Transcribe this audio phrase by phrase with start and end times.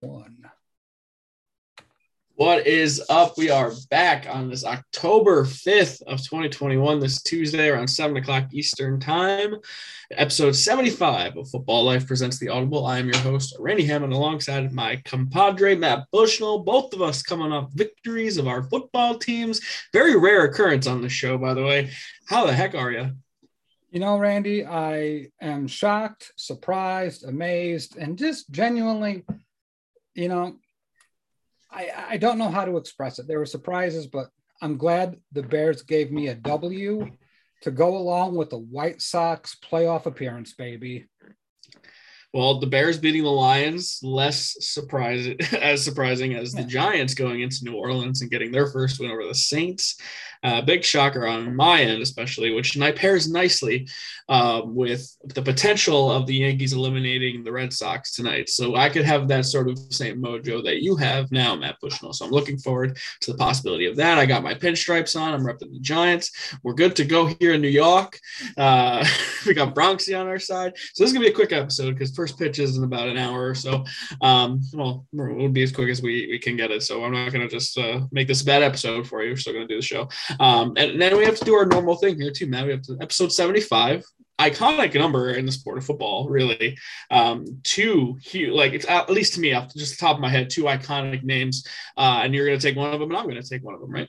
[0.00, 0.50] one.
[2.34, 3.38] What is up?
[3.38, 9.00] We are back on this October 5th of 2021, this Tuesday around 7 o'clock Eastern
[9.00, 9.54] Time.
[10.10, 12.84] Episode 75 of Football Life presents the Audible.
[12.84, 16.58] I am your host, Randy Hammond, alongside my compadre, Matt Bushnell.
[16.58, 19.62] Both of us coming off victories of our football teams.
[19.94, 21.90] Very rare occurrence on the show, by the way.
[22.28, 23.12] How the heck are you?
[23.90, 29.24] You know, Randy, I am shocked, surprised, amazed, and just genuinely,
[30.16, 30.56] you know,
[31.70, 33.28] I, I don't know how to express it.
[33.28, 34.28] There were surprises, but
[34.62, 37.10] I'm glad the Bears gave me a W
[37.62, 41.06] to go along with the White Sox playoff appearance, baby.
[42.36, 47.64] Well, the Bears beating the Lions less surprising as surprising as the Giants going into
[47.64, 49.96] New Orleans and getting their first win over the Saints.
[50.42, 53.88] Uh, big shocker on my end, especially, which pairs nicely
[54.28, 58.48] um, with the potential of the Yankees eliminating the Red Sox tonight.
[58.48, 62.12] So I could have that sort of same mojo that you have now, Matt Bushnell.
[62.12, 64.18] So I'm looking forward to the possibility of that.
[64.18, 65.32] I got my pinstripes on.
[65.32, 66.58] I'm repping the Giants.
[66.62, 68.18] We're good to go here in New York.
[68.56, 69.06] Uh,
[69.46, 70.74] we got Bronxy on our side.
[70.94, 73.16] So this is gonna be a quick episode because first pitch is in about an
[73.16, 73.84] hour or so.
[74.20, 76.82] Um, well, we'll be as quick as we, we can get it.
[76.82, 79.30] So I'm not gonna just uh, make this a bad episode for you.
[79.30, 80.08] We're still gonna do the show.
[80.40, 82.66] Um, and then we have to do our normal thing here too, Matt.
[82.66, 84.04] We have to episode 75
[84.38, 86.76] iconic number in the sport of football, really.
[87.10, 90.28] Um, two huge, like it's at least to me, off just the top of my
[90.28, 91.66] head, two iconic names.
[91.96, 93.74] Uh, and you're going to take one of them, and I'm going to take one
[93.74, 94.08] of them, right?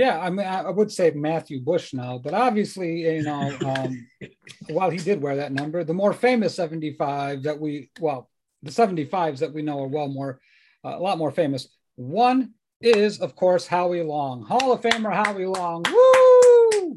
[0.00, 4.08] Yeah, I mean, I would say Matthew Bushnell, but obviously, you know, um,
[4.70, 8.30] while he did wear that number, the more famous 75 that we, well,
[8.62, 10.40] the 75s that we know are well more,
[10.86, 11.68] uh, a lot more famous.
[11.96, 15.84] One is, of course, Howie Long, Hall of Famer Howie Long.
[15.92, 16.96] Woo!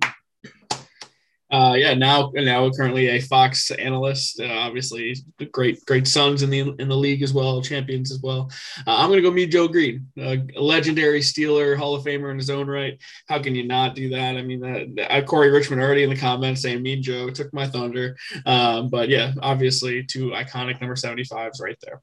[1.54, 4.40] Uh, yeah, now now currently a Fox analyst.
[4.40, 5.16] Uh, obviously,
[5.52, 8.50] great great sons in the in the league as well, champions as well.
[8.88, 12.50] Uh, I'm gonna go Mean Joe Greene, a legendary Steeler, Hall of Famer in his
[12.50, 13.00] own right.
[13.28, 14.36] How can you not do that?
[14.36, 18.18] I mean, that, Corey Richmond already in the comments saying "Mean Joe" took my thunder.
[18.48, 22.02] Um, but yeah, obviously two iconic number 75s right there.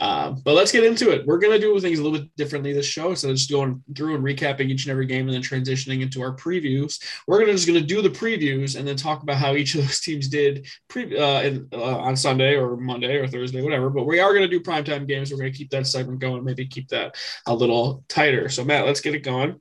[0.00, 1.26] Um, but let's get into it.
[1.26, 3.14] We're gonna do things a little bit differently this show.
[3.14, 6.36] So just going through and recapping each and every game, and then transitioning into our
[6.36, 7.02] previews.
[7.26, 10.00] We're gonna just gonna do the previews and then talk about how each of those
[10.06, 13.90] teams did pre, uh, in, uh, on Sunday or Monday or Thursday, whatever.
[13.90, 15.30] But we are going to do primetime games.
[15.30, 17.14] We're going to keep that segment going, maybe keep that
[17.46, 18.48] a little tighter.
[18.48, 19.60] So, Matt, let's get it going.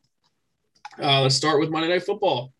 [0.99, 2.51] Uh, let's start with Monday Night Football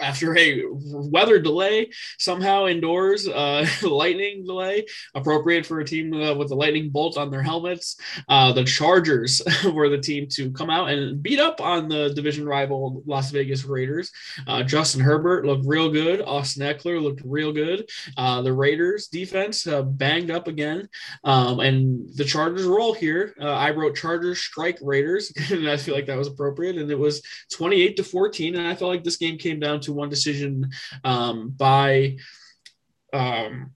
[0.00, 6.50] after a weather delay somehow indoors uh, lightning delay appropriate for a team uh, with
[6.50, 7.96] a lightning bolt on their helmets.
[8.28, 9.42] Uh, the chargers
[9.72, 13.64] were the team to come out and beat up on the division rival las vegas
[13.64, 14.10] raiders.
[14.46, 16.20] Uh, justin herbert looked real good.
[16.22, 17.88] Austin ekeler looked real good.
[18.16, 20.88] Uh, the raiders defense uh, banged up again.
[21.24, 23.34] Um, and the chargers roll here.
[23.40, 27.22] I wrote chargers strike raiders and i feel like that was appropriate and it was
[27.52, 30.70] 28 to 14 and i felt like this game came down to to one decision
[31.02, 32.16] um, by
[33.12, 33.72] um,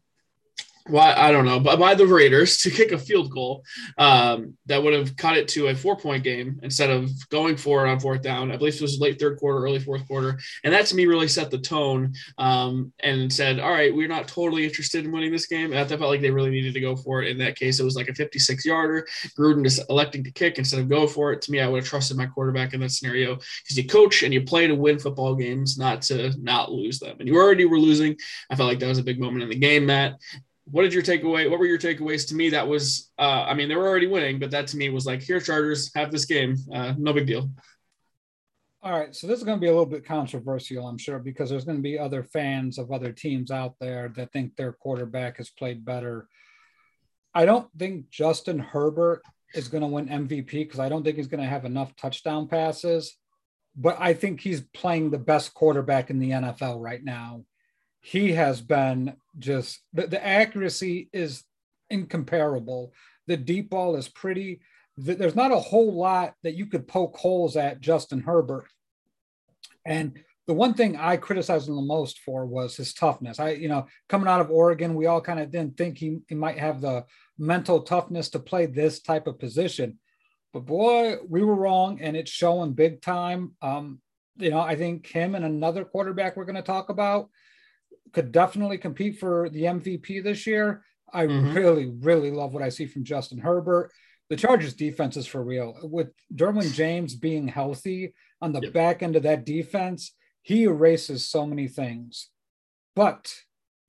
[0.86, 3.64] why I don't know, but by the Raiders to kick a field goal
[3.98, 7.86] um, that would have cut it to a four point game instead of going for
[7.86, 8.50] it on fourth down.
[8.50, 11.28] I believe it was late third quarter, early fourth quarter, and that to me really
[11.28, 15.46] set the tone um, and said, "All right, we're not totally interested in winning this
[15.46, 17.30] game." And I felt like they really needed to go for it.
[17.30, 19.06] In that case, it was like a 56 yarder.
[19.38, 21.42] Gruden is electing to kick instead of go for it.
[21.42, 24.34] To me, I would have trusted my quarterback in that scenario because you coach and
[24.34, 27.16] you play to win football games, not to not lose them.
[27.20, 28.16] And you already were losing.
[28.50, 30.18] I felt like that was a big moment in the game, Matt
[30.72, 31.48] what did your takeaway?
[31.50, 32.48] What were your takeaways to me?
[32.48, 35.20] That was, uh, I mean, they were already winning, but that to me was like,
[35.20, 36.56] here, Chargers, have this game.
[36.74, 37.50] Uh, no big deal.
[38.82, 39.14] All right.
[39.14, 41.76] So this is going to be a little bit controversial, I'm sure, because there's going
[41.76, 45.84] to be other fans of other teams out there that think their quarterback has played
[45.84, 46.26] better.
[47.34, 49.20] I don't think Justin Herbert
[49.54, 52.48] is going to win MVP because I don't think he's going to have enough touchdown
[52.48, 53.14] passes.
[53.76, 57.44] But I think he's playing the best quarterback in the NFL right now
[58.02, 61.44] he has been just the, the accuracy is
[61.88, 62.92] incomparable.
[63.28, 64.60] The deep ball is pretty.
[64.96, 68.66] There's not a whole lot that you could poke holes at Justin Herbert.
[69.86, 70.18] And
[70.48, 73.38] the one thing I criticized him the most for was his toughness.
[73.38, 76.34] I, you know, coming out of Oregon, we all kind of didn't think he, he
[76.34, 77.04] might have the
[77.38, 79.98] mental toughness to play this type of position.
[80.52, 83.52] But boy, we were wrong, and it's showing big time.
[83.62, 84.00] Um,
[84.36, 87.30] you know, I think him and another quarterback we're going to talk about
[88.12, 90.84] could definitely compete for the MVP this year.
[91.12, 91.54] I mm-hmm.
[91.54, 93.90] really, really love what I see from Justin Herbert.
[94.30, 95.76] The Chargers defense is for real.
[95.82, 98.72] With Derwin James being healthy on the yep.
[98.72, 102.28] back end of that defense, he erases so many things.
[102.96, 103.32] But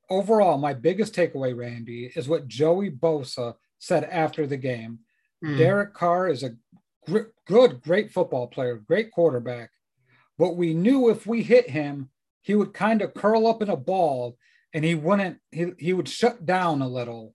[0.09, 4.99] overall, my biggest takeaway, Randy, is what Joey Bosa said after the game.
[5.43, 5.57] Mm.
[5.57, 6.55] Derek Carr is a
[7.05, 9.71] gr- good, great football player, great quarterback.
[10.37, 12.09] But we knew if we hit him,
[12.43, 14.37] he would kind of curl up in a ball
[14.73, 17.33] and he wouldn't, he, he would shut down a little.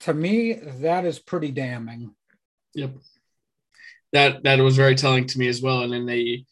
[0.00, 2.14] To me, that is pretty damning.
[2.74, 2.96] Yep.
[4.12, 5.82] That that was very telling to me as well.
[5.82, 6.46] And then they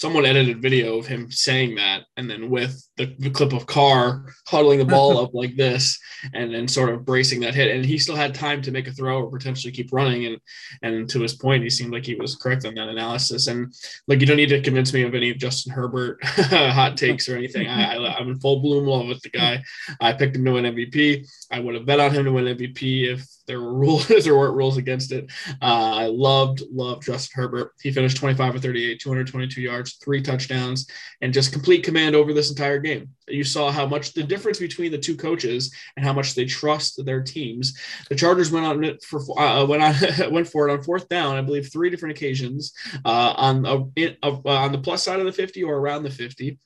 [0.00, 4.24] someone edited video of him saying that and then with the, the clip of Carr
[4.46, 5.98] huddling the ball up like this
[6.32, 8.92] and then sort of bracing that hit and he still had time to make a
[8.92, 10.38] throw or potentially keep running and
[10.80, 13.74] and to his point he seemed like he was correct on that analysis and
[14.08, 17.36] like you don't need to convince me of any of Justin Herbert hot takes or
[17.36, 17.68] anything.
[17.68, 19.62] I, I, am in full bloom love with the guy.
[20.00, 23.12] I picked him to win MVP I would have bet on him to win MVP
[23.12, 25.30] if there were rules there weren't rules against it.
[25.60, 27.72] Uh, I loved loved Justin Herbert.
[27.80, 30.86] He finished 25 or 38 222 yards three touchdowns
[31.20, 33.08] and just complete command over this entire game.
[33.28, 37.04] You saw how much the difference between the two coaches and how much they trust
[37.04, 37.78] their teams.
[38.08, 39.94] The Chargers went on for uh, went on
[40.32, 42.72] went for it on fourth down, I believe, three different occasions
[43.04, 46.58] uh, on a, uh, on the plus side of the fifty or around the fifty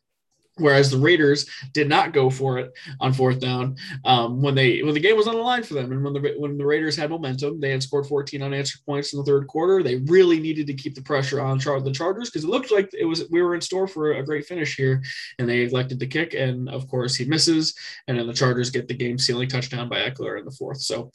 [0.57, 4.95] whereas the Raiders did not go for it on fourth down um, when they when
[4.95, 7.11] the game was on the line for them, and when the when the Raiders had
[7.11, 9.83] momentum, they had scored 14 unanswered points in the third quarter.
[9.83, 12.91] They really needed to keep the pressure on Char- the Chargers because it looked like
[12.93, 15.03] it was we were in store for a great finish here,
[15.39, 17.75] and they elected to kick, and of course he misses,
[18.07, 20.81] and then the Chargers get the game sealing touchdown by Ekeler in the fourth.
[20.81, 21.11] So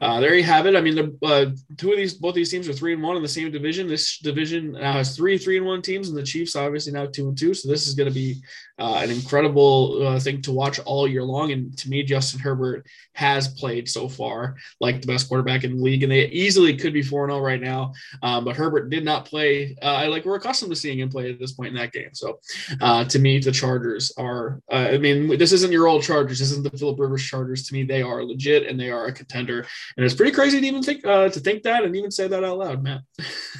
[0.00, 0.76] uh, there you have it.
[0.76, 3.22] I mean, the uh, two of these both these teams are three and one in
[3.22, 3.86] the same division.
[3.86, 7.28] This division now has three three and one teams, and the Chiefs obviously now two
[7.28, 7.54] and two.
[7.54, 8.42] So this is going to be
[8.80, 11.52] uh, an incredible uh, thing to watch all year long.
[11.52, 15.82] And to me, Justin Herbert has played so far like the best quarterback in the
[15.82, 17.92] league, and they easily could be 4 0 right now.
[18.22, 21.38] Um, but Herbert did not play uh, like we're accustomed to seeing him play at
[21.38, 22.10] this point in that game.
[22.14, 22.40] So
[22.80, 26.38] uh, to me, the Chargers are, uh, I mean, this isn't your old Chargers.
[26.38, 27.66] This isn't the Philip Rivers Chargers.
[27.68, 29.66] To me, they are legit and they are a contender.
[29.96, 32.44] And it's pretty crazy to even think uh, to think that and even say that
[32.44, 32.86] out loud,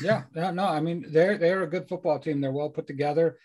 [0.03, 2.41] yeah, yeah, no, I mean, they're, they're a good football team.
[2.41, 3.39] They're well put together.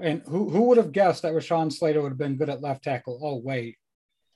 [0.00, 2.84] And who, who would have guessed that Rashawn Slater would have been good at left
[2.84, 3.18] tackle?
[3.22, 3.76] Oh, wait,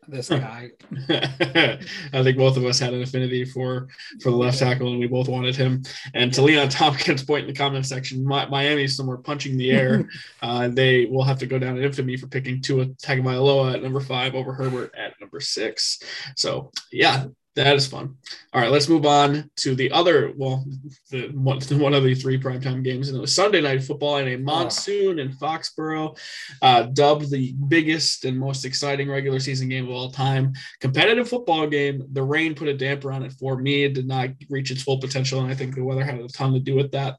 [0.08, 0.70] this guy.
[1.08, 3.88] I think both of us had an affinity for
[4.20, 5.82] for the left tackle, and we both wanted him.
[6.14, 10.08] And to Leon Tompkins' point in the comment section, Miami's somewhere punching the air.
[10.42, 14.00] uh, they will have to go down in infamy for picking Tua Tagovailoa at number
[14.00, 16.00] five over Herbert at number six.
[16.36, 18.16] So yeah, that is fun.
[18.52, 20.64] All right, let's move on to the other, well,
[21.10, 23.08] the one, one of the three primetime games.
[23.08, 26.18] And it was Sunday night football in a monsoon in Foxborough,
[26.62, 30.54] uh, dubbed the biggest and most exciting regular season game of all time.
[30.80, 32.02] Competitive football game.
[32.12, 33.84] The rain put a damper on it for me.
[33.84, 35.40] It did not reach its full potential.
[35.40, 37.16] And I think the weather had a ton to do with that.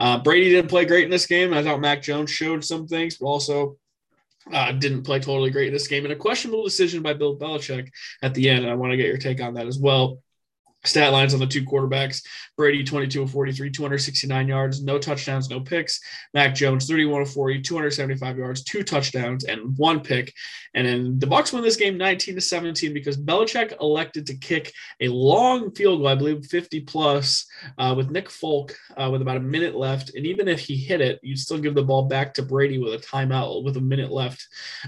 [0.00, 1.54] Uh, Brady didn't play great in this game.
[1.54, 3.76] I thought Mac Jones showed some things, but also
[4.52, 7.90] uh, didn't play totally great in this game, and a questionable decision by Bill Belichick
[8.22, 8.66] at the end.
[8.66, 10.22] I want to get your take on that as well.
[10.88, 12.22] Stat lines on the two quarterbacks
[12.58, 16.00] Brady 22 of 43, 269 yards, no touchdowns, no picks.
[16.34, 20.34] Mac Jones 31 of 40, 275 yards, two touchdowns, and one pick.
[20.74, 24.72] And then the Bucs win this game 19 to 17 because Belichick elected to kick
[25.00, 27.46] a long field goal, I believe 50 plus,
[27.78, 30.16] uh, with Nick Folk uh, with about a minute left.
[30.16, 32.94] And even if he hit it, you'd still give the ball back to Brady with
[32.94, 34.44] a timeout with a minute left.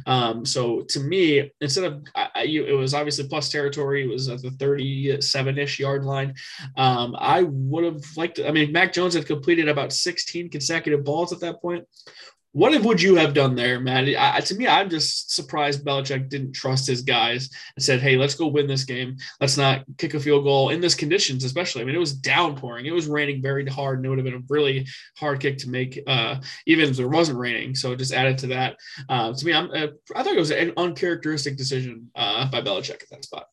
[0.06, 4.28] Um, so to me, instead of I, you, it was obviously plus territory, it was
[4.28, 6.34] at the 37 ish yard line.
[6.76, 11.04] Um, I would have liked to, I mean, Mac Jones had completed about 16 consecutive
[11.04, 11.86] balls at that point.
[12.52, 14.08] What if, would you have done there, Matt?
[14.18, 18.34] I, to me, I'm just surprised Belichick didn't trust his guys and said, "Hey, let's
[18.34, 19.18] go win this game.
[19.40, 21.82] Let's not kick a field goal in this conditions, especially.
[21.82, 22.86] I mean, it was downpouring.
[22.86, 24.84] It was raining very hard, and it would have been a really
[25.16, 27.76] hard kick to make, uh, even if there wasn't raining.
[27.76, 28.78] So just added to that.
[29.08, 33.00] Uh, to me, I'm, uh, I thought it was an uncharacteristic decision uh, by Belichick
[33.00, 33.46] at that spot.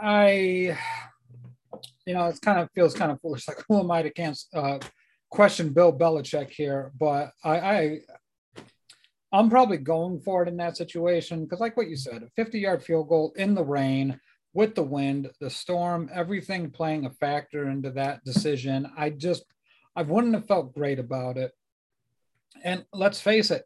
[0.00, 0.78] I,
[2.06, 3.44] you know, it kind of feels kind of foolish.
[3.48, 4.78] Like, who am I to cancel, uh,
[5.30, 6.92] question Bill Belichick here?
[6.98, 7.98] But I, I,
[9.32, 12.58] I'm probably going for it in that situation because, like what you said, a 50
[12.58, 14.18] yard field goal in the rain
[14.52, 18.90] with the wind, the storm, everything playing a factor into that decision.
[18.96, 19.44] I just,
[19.94, 21.52] I wouldn't have felt great about it.
[22.64, 23.64] And let's face it,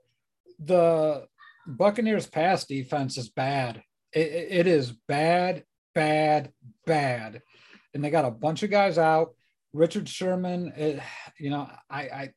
[0.59, 1.27] the
[1.67, 3.83] Buccaneers pass defense is bad.
[4.13, 5.65] it, it is bad
[5.95, 6.53] bad,
[6.87, 7.43] bad.
[7.93, 9.35] And they got a bunch of guys out.
[9.73, 11.03] Richard Sherman, it, eh,
[11.39, 12.31] you know, I, I,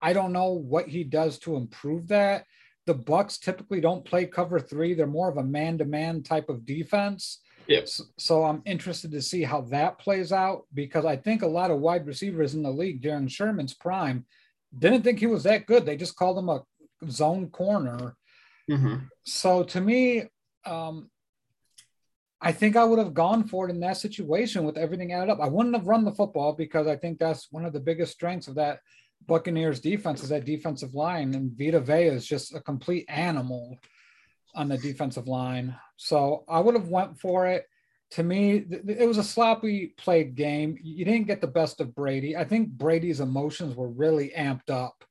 [0.00, 2.44] I don't know what he does to improve that.
[2.86, 7.40] The Bucs typically don't play cover three; they're more of a man-to-man type of defense.
[7.68, 7.94] Yes.
[7.94, 11.70] So, so I'm interested to see how that plays out because I think a lot
[11.70, 14.26] of wide receivers in the league during Sherman's prime
[14.76, 15.86] didn't think he was that good.
[15.86, 16.62] They just called him a
[17.08, 18.16] zone corner.
[18.68, 18.96] Mm-hmm.
[19.24, 20.24] So to me,
[20.64, 21.10] um,
[22.44, 25.40] I think I would have gone for it in that situation with everything added up.
[25.40, 28.48] I wouldn't have run the football because I think that's one of the biggest strengths
[28.48, 28.80] of that
[29.26, 33.78] Buccaneers defense is that defensive line, and Vita Vea is just a complete animal
[34.54, 35.76] on the defensive line.
[35.96, 37.66] So I would have went for it.
[38.12, 40.76] To me, it was a sloppy played game.
[40.82, 42.36] You didn't get the best of Brady.
[42.36, 45.04] I think Brady's emotions were really amped up.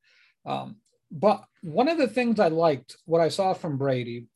[0.45, 0.75] Um,
[1.09, 4.27] but one of the things I liked, what I saw from Brady,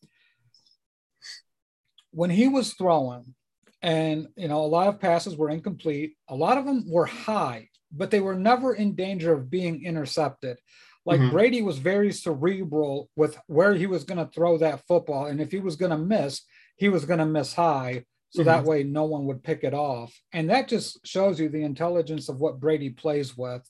[2.16, 3.36] when he was throwing,
[3.82, 6.16] and you know, a lot of passes were incomplete.
[6.30, 10.58] A lot of them were high, but they were never in danger of being intercepted.
[11.06, 11.32] Like mm-hmm.
[11.32, 15.28] Brady was very cerebral with where he was going to throw that football.
[15.28, 16.42] And if he was going to miss,
[16.78, 18.06] he was going to miss high.
[18.32, 18.48] So mm-hmm.
[18.48, 20.18] that way no one would pick it off.
[20.34, 23.62] And that just shows you the intelligence of what Brady plays with.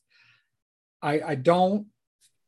[1.02, 1.88] I, I don't,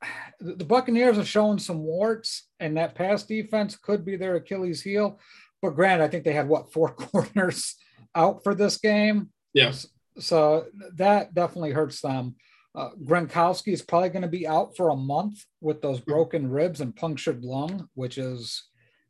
[0.40, 5.20] the Buccaneers are showing some warts, and that pass defense could be their Achilles heel.
[5.62, 7.76] But granted, I think they had what four corners
[8.16, 9.30] out for this game.
[9.54, 9.88] Yes.
[10.20, 12.36] So that definitely hurts them.
[12.76, 16.80] Uh, Gronkowski is probably going to be out for a month with those broken ribs
[16.80, 18.64] and punctured lung, which is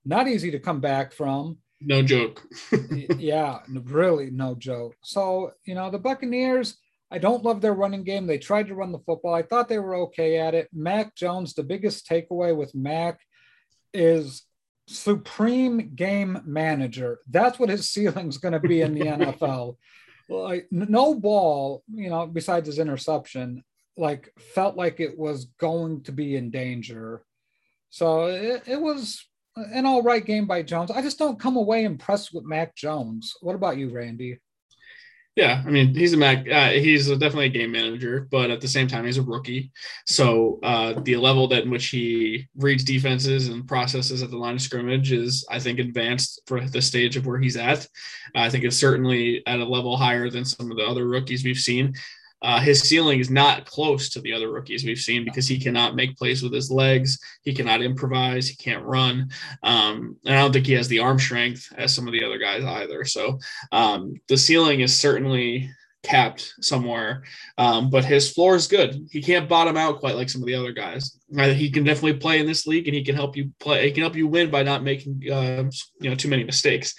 [0.06, 1.58] not easy to come back from.
[1.82, 2.48] No joke.
[3.18, 4.96] yeah, really no joke.
[5.04, 6.78] So, you know, the Buccaneers,
[7.12, 8.26] I don't love their running game.
[8.26, 9.34] They tried to run the football.
[9.34, 10.70] I thought they were okay at it.
[10.74, 13.20] Mac Jones, the biggest takeaway with Mac
[13.94, 14.44] is
[14.88, 17.20] supreme game manager.
[17.30, 19.78] That's what his ceiling's going to be in the NFL
[20.30, 23.64] like no ball, you know, besides his interception,
[23.96, 27.24] like felt like it was going to be in danger.
[27.90, 29.26] So it, it was
[29.56, 30.92] an all right game by Jones.
[30.92, 33.34] I just don't come away impressed with Mac Jones.
[33.42, 34.40] What about you, Randy?
[35.38, 36.50] Yeah, I mean he's a Mac.
[36.50, 39.72] Uh, he's a, definitely a game manager, but at the same time he's a rookie.
[40.08, 44.56] So uh, the level that in which he reads defenses and processes at the line
[44.56, 47.88] of scrimmage is, I think, advanced for the stage of where he's at.
[48.34, 51.56] I think it's certainly at a level higher than some of the other rookies we've
[51.56, 51.94] seen
[52.42, 55.96] uh, his ceiling is not close to the other rookies we've seen because he cannot
[55.96, 57.20] make plays with his legs.
[57.42, 58.48] He cannot improvise.
[58.48, 59.30] He can't run.
[59.64, 62.38] Um, and I don't think he has the arm strength as some of the other
[62.38, 63.06] guys either.
[63.06, 63.40] So
[63.72, 65.70] um, the ceiling is certainly
[66.04, 67.24] capped somewhere,
[67.58, 69.08] um, but his floor is good.
[69.12, 71.18] He can't bottom out quite like some of the other guys.
[71.38, 73.86] Uh, he can definitely play in this league, and he can help you play.
[73.86, 75.64] He can help you win by not making uh,
[76.00, 76.94] you know too many mistakes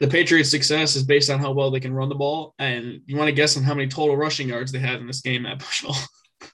[0.00, 2.54] the Patriots' success is based on how well they can run the ball.
[2.58, 5.20] And you want to guess on how many total rushing yards they had in this
[5.20, 5.96] game Matt Bushnell?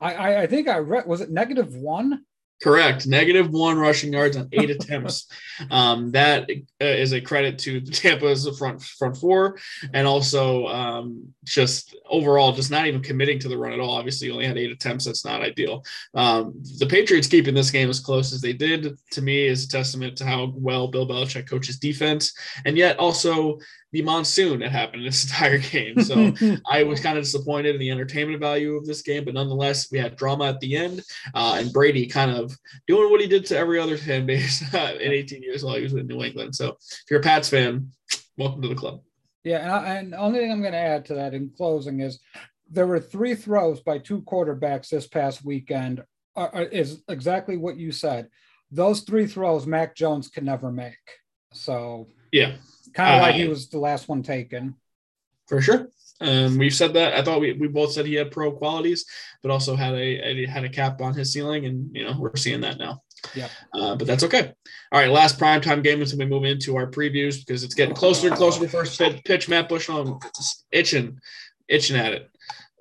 [0.00, 2.25] I, I think I read was it negative one?
[2.62, 3.09] Correct.
[3.09, 5.26] Negative one rushing yards on eight attempts.
[5.71, 6.49] Um, that
[6.81, 9.59] uh, is a credit to Tampa's front front four,
[9.92, 13.90] and also um, just overall, just not even committing to the run at all.
[13.90, 15.04] Obviously, you only had eight attempts.
[15.04, 15.85] That's not ideal.
[16.14, 19.69] Um, the Patriots keeping this game as close as they did to me is a
[19.69, 22.33] testament to how well Bill Belichick coaches defense,
[22.64, 23.59] and yet also
[23.92, 26.02] the monsoon that happened in this entire game.
[26.02, 26.34] So
[26.66, 29.99] I was kind of disappointed in the entertainment value of this game, but nonetheless, we
[29.99, 31.02] had drama at the end,
[31.34, 32.56] uh, and Brady kind of
[32.87, 35.82] doing what he did to every other fan base uh, in 18 years while he
[35.82, 36.54] was in New England.
[36.54, 37.90] So if you're a Pats fan,
[38.37, 39.02] welcome to the club.
[39.44, 42.00] Yeah, and, I, and the only thing I'm going to add to that in closing
[42.00, 42.20] is
[42.70, 46.02] there were three throws by two quarterbacks this past weekend.
[46.34, 48.28] Uh, uh is exactly what you said.
[48.70, 50.96] Those three throws Mac Jones could never make.
[51.52, 52.54] So yeah,
[52.92, 54.75] kind of uh, like he was the last one taken.
[55.49, 55.88] For sure.
[56.20, 57.14] Um, we've said that.
[57.14, 59.04] I thought we, we both said he had pro qualities,
[59.42, 62.37] but also had a, a had a cap on his ceiling, and you know we're
[62.37, 63.02] seeing that now.
[63.34, 63.49] Yeah.
[63.72, 64.52] Uh, but that's okay.
[64.92, 68.28] All right, last primetime game until we move into our previews because it's getting closer
[68.28, 69.49] and closer to first pitch.
[69.49, 70.18] Matt Bush on
[70.70, 71.18] itching,
[71.68, 72.30] itching at it.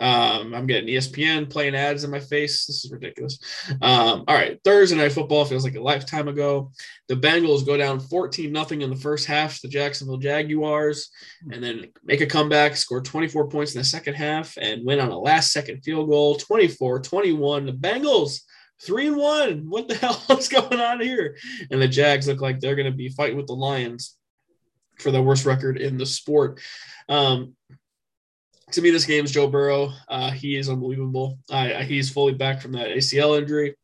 [0.02, 2.66] Um, I'm getting ESPN playing ads in my face.
[2.66, 3.40] This is ridiculous.
[3.82, 6.72] Um, all right, Thursday night football feels like a lifetime ago.
[7.08, 11.10] The Bengals go down 14 nothing in the first half to the Jacksonville Jaguars,
[11.52, 15.12] and then make a comeback, score 24 points in the second half, and win on
[15.12, 17.68] a last second field goal, 24-21.
[17.68, 18.40] The Bengals
[18.82, 19.70] three and one.
[19.70, 19.96] What the
[20.28, 21.38] hell is going on here?
[21.70, 24.18] And the Jags look like they're going to be fighting with the Lions
[25.00, 26.60] for the worst record in the sport.
[27.10, 27.56] Um,
[28.72, 29.92] to me, this game is Joe Burrow.
[30.08, 31.38] Uh, he is unbelievable.
[31.50, 33.76] Uh, he's fully back from that ACL injury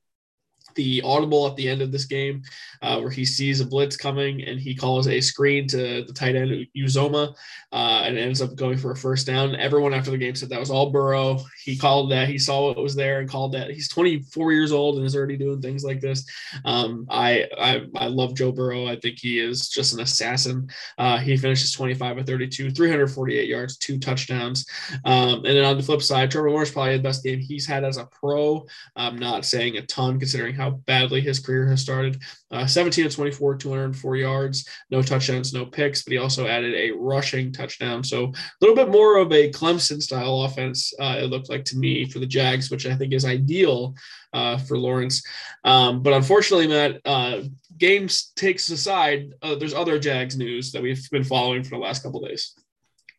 [0.77, 2.41] the audible at the end of this game
[2.81, 6.36] uh, where he sees a blitz coming and he calls a screen to the tight
[6.36, 7.36] end Uzomah
[7.74, 9.55] uh, and ends up going for a first down.
[9.55, 11.41] Everyone after the game said that was all Burrow.
[11.63, 12.29] He called that.
[12.29, 13.72] He saw what was there and called that.
[13.72, 16.25] He's 24 years old and is already doing things like this.
[16.63, 18.86] Um, I, I, I love Joe Burrow.
[18.86, 20.69] I think he is just an assassin.
[20.98, 24.65] Uh, he finishes 25 of 32, 348 yards, two touchdowns.
[25.03, 27.84] Um, and then on the flip side, Trevor Lawrence probably the best game he's had
[27.84, 28.65] as a pro.
[28.96, 32.21] I'm not saying a ton considering how how badly his career has started.
[32.51, 36.91] Uh, 17 to 24, 204 yards, no touchdowns, no picks, but he also added a
[36.91, 38.03] rushing touchdown.
[38.03, 41.77] So a little bit more of a Clemson style offense, uh, it looked like to
[41.77, 43.95] me for the Jags, which I think is ideal
[44.33, 45.24] uh, for Lawrence.
[45.63, 47.41] Um, but unfortunately, Matt, uh,
[47.77, 52.03] games takes aside, uh, there's other Jags news that we've been following for the last
[52.03, 52.53] couple days.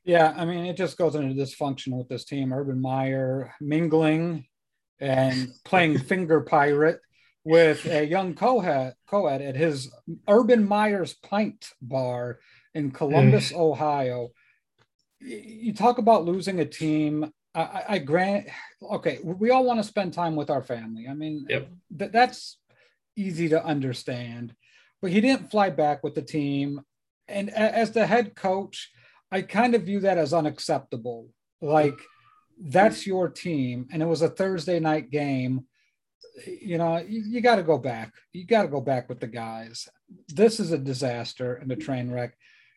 [0.05, 2.53] Yeah, I mean, it just goes into dysfunction with this team.
[2.53, 4.47] Urban Meyer mingling
[5.01, 7.01] and playing finger pirate
[7.49, 9.91] with a young co-ed, co-ed at his
[10.29, 12.41] Urban Meyer's Pint Bar
[12.75, 13.59] in Columbus, mm.
[13.59, 14.29] Ohio.
[15.21, 17.33] You talk about losing a team.
[17.55, 18.49] I, I, grant,
[18.83, 21.09] okay, we all want to spend time with our family.
[21.09, 21.71] I mean, yep.
[21.99, 22.59] th- that's
[23.17, 24.55] easy to understand.
[25.01, 26.83] But he didn't fly back with the team.
[27.29, 28.91] And as the head coach,
[29.33, 31.31] I kind of view that as unacceptable.
[31.63, 31.99] Like,
[32.61, 33.89] that's your team.
[33.91, 35.65] And it was a Thursday night game.
[36.47, 38.13] You know, you, you got to go back.
[38.33, 39.89] You got to go back with the guys.
[40.29, 42.37] This is a disaster and a train wreck.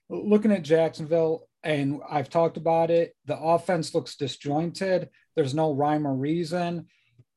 [0.10, 5.10] Looking at Jacksonville, and I've talked about it, the offense looks disjointed.
[5.36, 6.88] There's no rhyme or reason.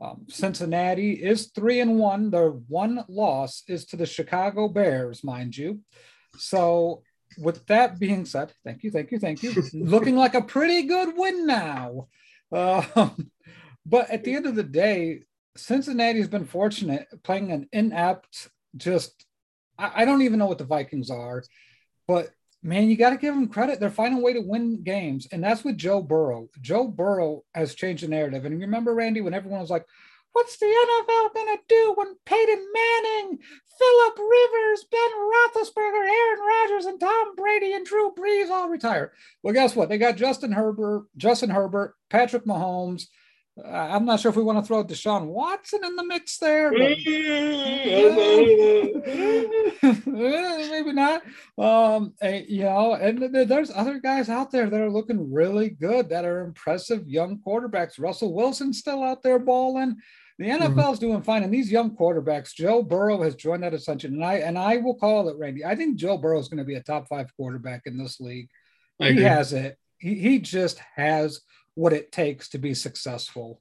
[0.00, 2.30] Um, Cincinnati is three and one.
[2.30, 5.80] Their one loss is to the Chicago Bears, mind you.
[6.36, 7.02] So,
[7.38, 9.54] with that being said, thank you, thank you, thank you.
[9.72, 12.08] Looking like a pretty good win now.
[12.52, 13.30] Um,
[13.86, 15.22] but at the end of the day,
[15.56, 19.24] Cincinnati has been fortunate playing an inept, just
[19.78, 21.42] I, I don't even know what the Vikings are,
[22.08, 22.30] but
[22.62, 23.78] man, you got to give them credit.
[23.78, 26.48] They're finding a way to win games, and that's with Joe Burrow.
[26.60, 28.44] Joe Burrow has changed the narrative.
[28.44, 29.86] And remember, Randy, when everyone was like,
[30.34, 33.38] What's the NFL going to do when Peyton Manning,
[33.78, 39.12] Philip Rivers, Ben Roethlisberger, Aaron Rodgers, and Tom Brady and Drew Brees all retire?
[39.44, 39.88] Well, guess what?
[39.88, 43.04] They got Justin Herbert, Justin Herbert, Patrick Mahomes,
[43.62, 46.72] I'm not sure if we want to throw Deshaun Watson in the mix there.
[46.72, 46.80] But,
[50.06, 51.22] maybe not.
[51.56, 56.08] Um, and, you know, and there's other guys out there that are looking really good,
[56.08, 58.00] that are impressive young quarterbacks.
[58.00, 59.98] Russell Wilson's still out there balling.
[60.40, 60.94] The NFL is mm-hmm.
[60.94, 64.58] doing fine, and these young quarterbacks, Joe Burrow has joined that ascension, and I and
[64.58, 65.64] I will call it, Randy.
[65.64, 68.48] I think Joe Burrow is going to be a top five quarterback in this league.
[68.98, 69.78] he has it.
[69.98, 71.40] He, he just has
[71.74, 73.60] what it takes to be successful.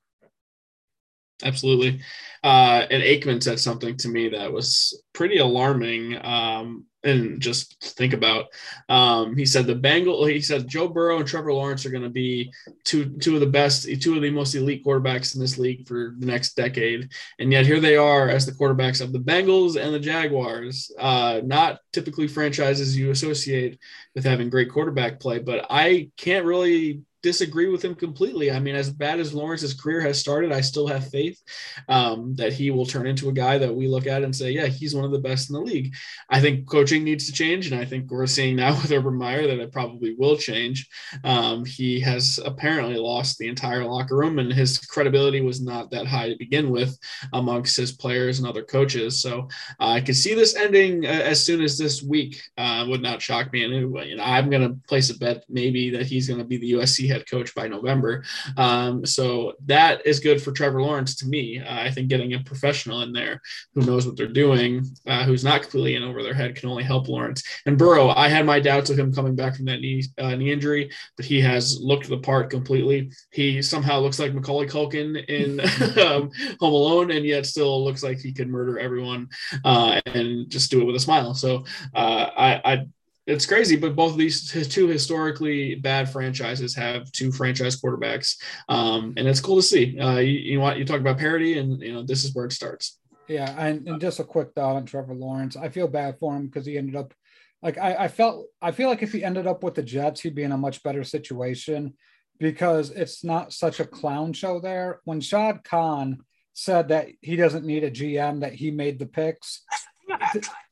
[1.44, 2.00] Absolutely.
[2.44, 6.18] Uh, and Aikman said something to me that was pretty alarming.
[6.24, 8.46] Um, and just think about,
[8.88, 12.10] um, he said the Bengal, he said Joe Burrow and Trevor Lawrence are going to
[12.10, 12.50] be
[12.86, 16.16] two, two of the best, two of the most elite quarterbacks in this league for
[16.18, 17.10] the next decade.
[17.40, 21.42] And yet here they are as the quarterbacks of the Bengals and the Jaguars, uh,
[21.44, 23.80] not typically franchises you associate
[24.16, 28.52] with having great quarterback play, but I can't really disagree with him completely.
[28.52, 31.42] I mean, as bad as Lawrence's career has started, I still have faith
[31.90, 34.68] um, that he will turn into a guy that we look at and say, yeah,
[34.68, 35.94] he's one of the best in the league.
[36.30, 39.48] I think coaching needs to change, and I think we're seeing now with Urban Meyer
[39.48, 40.88] that it probably will change.
[41.24, 46.06] Um, he has apparently lost the entire locker room, and his credibility was not that
[46.06, 46.98] high to begin with
[47.32, 49.22] amongst his players and other coaches.
[49.22, 49.48] So
[49.80, 52.42] uh, I could see this ending uh, as soon as this week.
[52.58, 53.64] Uh, would not shock me.
[53.64, 56.58] And you know, I'm going to place a bet maybe that he's going to be
[56.58, 58.24] the USC head coach by November.
[58.58, 61.60] Um, so that is good for Trevor Lawrence to me.
[61.60, 63.42] Uh, I think getting a professional in there
[63.74, 66.84] who knows what they're doing, uh, who's not completely in over their head, can only
[66.84, 67.44] help Lawrence.
[67.66, 70.52] And Burrow, I had my doubts of him coming back from that knee uh, knee
[70.52, 73.12] injury, but he has looked the part completely.
[73.32, 75.60] He somehow looks like Macaulay Culkin in
[76.06, 79.30] um, Home Alone, and yet still looks like he could murder everyone
[79.64, 81.34] uh, and just do it with a smile.
[81.34, 82.86] So uh, I, I
[83.26, 88.36] it's crazy, but both of these two historically bad franchises have two franchise quarterbacks,
[88.68, 89.98] um, and it's cool to see.
[89.98, 92.52] Uh, you, you want you talk about parity, and you know this is where it
[92.52, 93.00] starts.
[93.28, 95.56] Yeah, and, and just a quick thought on Trevor Lawrence.
[95.56, 97.14] I feel bad for him because he ended up
[97.62, 100.36] like I, I felt I feel like if he ended up with the Jets, he'd
[100.36, 101.94] be in a much better situation
[102.40, 105.00] because it's not such a clown show there.
[105.06, 106.20] When Shad Khan
[106.54, 109.64] said that he doesn't need a GM, that he made the picks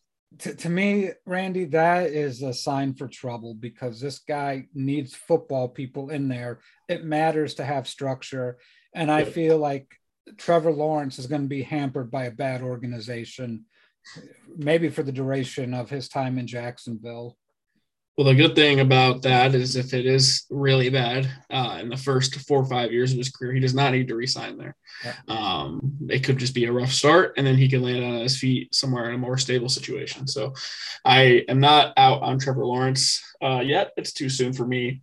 [0.42, 5.70] to, to me, Randy, that is a sign for trouble because this guy needs football
[5.70, 6.60] people in there.
[6.90, 8.58] It matters to have structure.
[8.96, 9.88] And I feel like
[10.38, 13.66] Trevor Lawrence is going to be hampered by a bad organization,
[14.56, 17.38] maybe for the duration of his time in Jacksonville.
[18.18, 21.98] Well, the good thing about that is if it is really bad uh, in the
[21.98, 24.76] first four or five years of his career, he does not need to resign there.
[25.04, 25.16] Yeah.
[25.28, 28.38] Um, it could just be a rough start, and then he can land on his
[28.38, 30.28] feet somewhere in a more stable situation.
[30.28, 30.54] So,
[31.06, 33.92] I am not out on Trevor Lawrence uh, yet.
[33.98, 35.02] It's too soon for me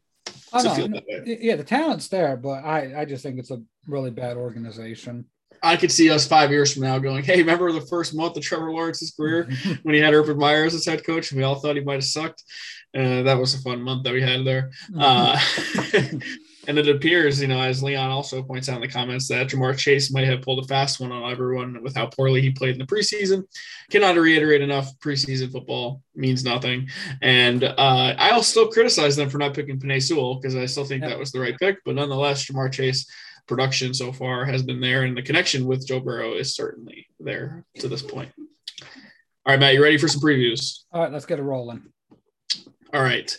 [0.53, 4.37] oh, no, Yeah, the talent's there, but I, I just think it's a really bad
[4.37, 5.27] organization.
[5.63, 8.43] I could see us five years from now going, "Hey, remember the first month of
[8.43, 9.49] Trevor Lawrence's career
[9.83, 11.95] when he had Urban Meyer as his head coach, and we all thought he might
[11.95, 12.43] have sucked."
[12.97, 14.71] Uh, that was a fun month that we had there.
[14.99, 15.39] Uh,
[16.69, 19.77] and it appears, you know, as Leon also points out in the comments, that Ja'Marr
[19.77, 22.79] Chase might have pulled a fast one on everyone with how poorly he played in
[22.79, 23.45] the preseason.
[23.91, 26.89] Cannot reiterate enough: preseason football means nothing.
[27.21, 31.03] And uh, I'll still criticize them for not picking Penei Sewell because I still think
[31.05, 31.79] that was the right pick.
[31.85, 33.07] But nonetheless, Ja'Marr Chase
[33.49, 37.65] production so far has been there, and the connection with Joe Burrow is certainly there
[37.79, 38.31] to this point.
[39.47, 40.81] All right, Matt, you ready for some previews?
[40.93, 41.83] All right, let's get it rolling.
[42.93, 43.37] All right.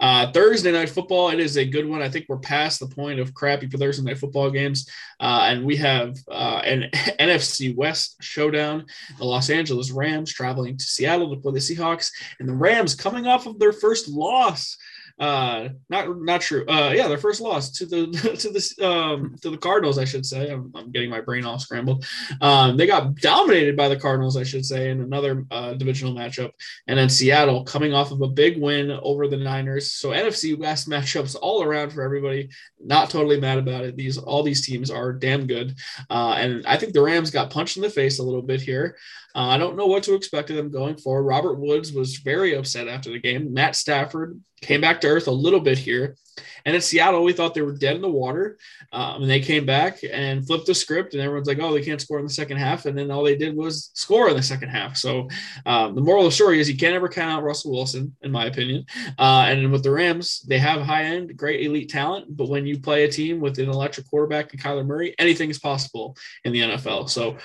[0.00, 2.00] Uh, Thursday night football, it is a good one.
[2.00, 4.88] I think we're past the point of crappy Thursday night football games.
[5.18, 8.86] Uh, and we have uh, an NFC West showdown.
[9.18, 13.26] The Los Angeles Rams traveling to Seattle to play the Seahawks, and the Rams coming
[13.26, 14.76] off of their first loss
[15.18, 16.64] uh not not true.
[16.66, 18.06] Uh yeah their first loss to the
[18.38, 20.50] to the um to the cardinals i should say.
[20.50, 22.04] I'm, I'm getting my brain all scrambled.
[22.40, 26.52] Um they got dominated by the cardinals i should say in another uh, divisional matchup.
[26.86, 29.92] And then seattle coming off of a big win over the niners.
[29.92, 32.50] So nfc west matchups all around for everybody.
[32.80, 33.96] Not totally mad about it.
[33.96, 35.76] These all these teams are damn good.
[36.10, 38.96] Uh and i think the rams got punched in the face a little bit here.
[39.34, 41.22] Uh, I don't know what to expect of them going forward.
[41.22, 43.52] Robert Woods was very upset after the game.
[43.52, 46.16] Matt Stafford came back to earth a little bit here.
[46.64, 48.58] And in Seattle, we thought they were dead in the water.
[48.92, 52.00] Um, and they came back and flipped the script, and everyone's like, oh, they can't
[52.00, 52.86] score in the second half.
[52.86, 54.96] And then all they did was score in the second half.
[54.96, 55.28] So
[55.66, 58.30] um, the moral of the story is you can't ever count out Russell Wilson, in
[58.30, 58.86] my opinion.
[59.18, 62.36] Uh, and with the Rams, they have high end, great elite talent.
[62.36, 65.58] But when you play a team with an electric quarterback and Kyler Murray, anything is
[65.58, 67.08] possible in the NFL.
[67.10, 67.36] So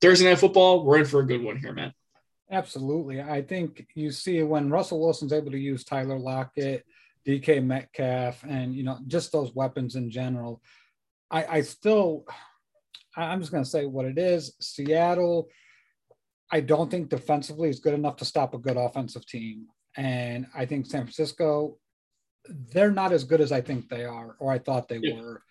[0.00, 1.92] Thursday night football, we're in for a good one here, man.
[2.50, 3.20] Absolutely.
[3.20, 6.84] I think you see when Russell Wilson's able to use Tyler Lockett,
[7.26, 10.62] DK Metcalf, and you know, just those weapons in general.
[11.30, 12.24] I, I still
[13.16, 14.54] I'm just gonna say what it is.
[14.60, 15.48] Seattle,
[16.50, 19.66] I don't think defensively is good enough to stop a good offensive team.
[19.96, 21.78] And I think San Francisco,
[22.48, 25.20] they're not as good as I think they are, or I thought they yeah.
[25.20, 25.42] were.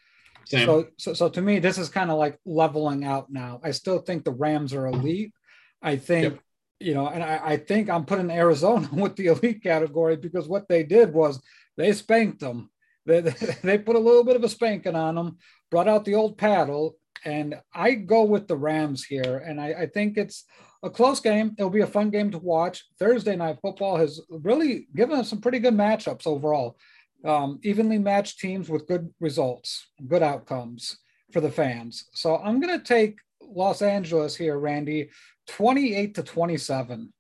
[0.46, 3.60] So, so, so to me, this is kind of like leveling out now.
[3.64, 5.34] I still think the Rams are elite.
[5.82, 6.40] I think, yep.
[6.80, 10.68] You know, and I, I think I'm putting Arizona with the elite category because what
[10.68, 11.42] they did was
[11.78, 12.70] they spanked them.
[13.06, 13.22] They,
[13.64, 15.38] they put a little bit of a spanking on them,
[15.72, 19.44] brought out the old paddle, and I go with the Rams here.
[19.46, 20.46] And I, I think it's
[20.84, 21.56] a close game.
[21.58, 22.86] It'll be a fun game to watch.
[23.00, 26.78] Thursday night football has really given us some pretty good matchups overall
[27.26, 30.98] um, evenly matched teams with good results, good outcomes
[31.32, 32.06] for the fans.
[32.14, 35.10] So I'm going to take Los Angeles here, Randy,
[35.48, 37.14] 28 to 27.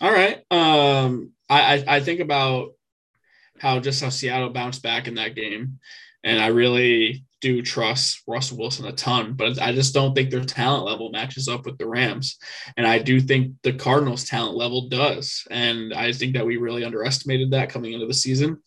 [0.00, 0.42] All right.
[0.50, 2.70] Um, I, I think about
[3.58, 5.78] how just how Seattle bounced back in that game.
[6.24, 10.44] And I really do trust Russell Wilson a ton, but I just don't think their
[10.44, 12.38] talent level matches up with the Rams.
[12.76, 15.46] And I do think the Cardinals' talent level does.
[15.50, 18.58] And I think that we really underestimated that coming into the season.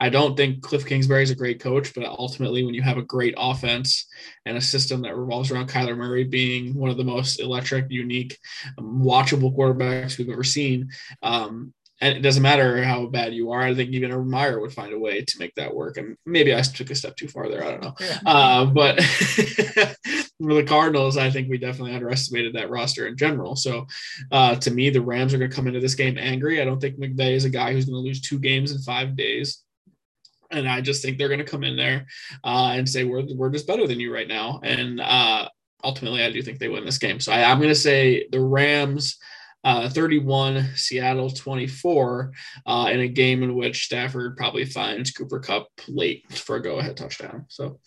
[0.00, 3.02] I don't think Cliff Kingsbury is a great coach, but ultimately, when you have a
[3.02, 4.08] great offense
[4.46, 8.36] and a system that revolves around Kyler Murray being one of the most electric, unique,
[8.80, 10.90] watchable quarterbacks we've ever seen,
[11.22, 13.62] um, and it doesn't matter how bad you are.
[13.62, 15.98] I think even a Meyer would find a way to make that work.
[15.98, 17.64] And maybe I took a step too far there.
[17.64, 17.94] I don't know.
[18.00, 18.18] Yeah.
[18.26, 23.54] Uh, but for the Cardinals, I think we definitely underestimated that roster in general.
[23.54, 23.86] So
[24.32, 26.60] uh, to me, the Rams are going to come into this game angry.
[26.60, 29.14] I don't think McVay is a guy who's going to lose two games in five
[29.14, 29.62] days.
[30.50, 32.06] And I just think they're going to come in there
[32.42, 34.58] uh, and say, we're, we're just better than you right now.
[34.64, 35.48] And uh,
[35.84, 37.20] ultimately, I do think they win this game.
[37.20, 39.18] So I, I'm going to say the Rams–
[39.64, 42.32] uh, 31, Seattle 24,
[42.66, 46.78] uh, in a game in which Stafford probably finds Cooper Kupp late for a go
[46.78, 47.46] ahead touchdown.
[47.48, 47.80] So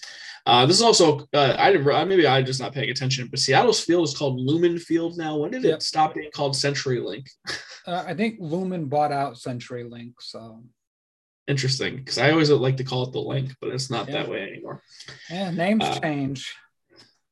[0.46, 3.84] uh, this is also, uh, I didn't, maybe I'm just not paying attention, but Seattle's
[3.84, 5.38] field is called Lumen Field now.
[5.38, 5.76] When did yep.
[5.76, 7.28] it stop being called CenturyLink?
[7.88, 10.14] Uh, I think Lumen bought out CenturyLink.
[10.20, 10.64] So
[11.48, 14.14] interesting because I always like to call it the link, but it's not yeah.
[14.14, 14.82] that way anymore.
[15.30, 16.52] Yeah, names uh, change.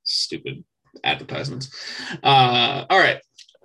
[0.04, 0.64] Stupid
[1.04, 1.70] advertisements.
[2.22, 3.20] Uh, all right.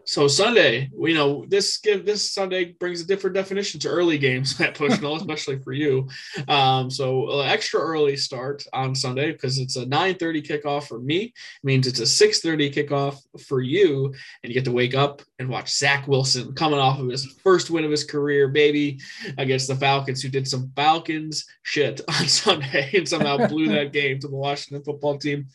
[0.09, 4.59] So Sunday, you know, this give this Sunday brings a different definition to early games,
[4.59, 6.09] Matt Bushnell, especially for you.
[6.49, 11.25] Um, so uh, extra early start on Sunday because it's a 9:30 kickoff for me.
[11.25, 14.07] It means it's a 6:30 kickoff for you,
[14.43, 17.69] and you get to wake up and watch Zach Wilson coming off of his first
[17.69, 19.01] win of his career, baby,
[19.37, 24.19] against the Falcons, who did some Falcons shit on Sunday and somehow blew that game
[24.21, 25.49] to the Washington football team.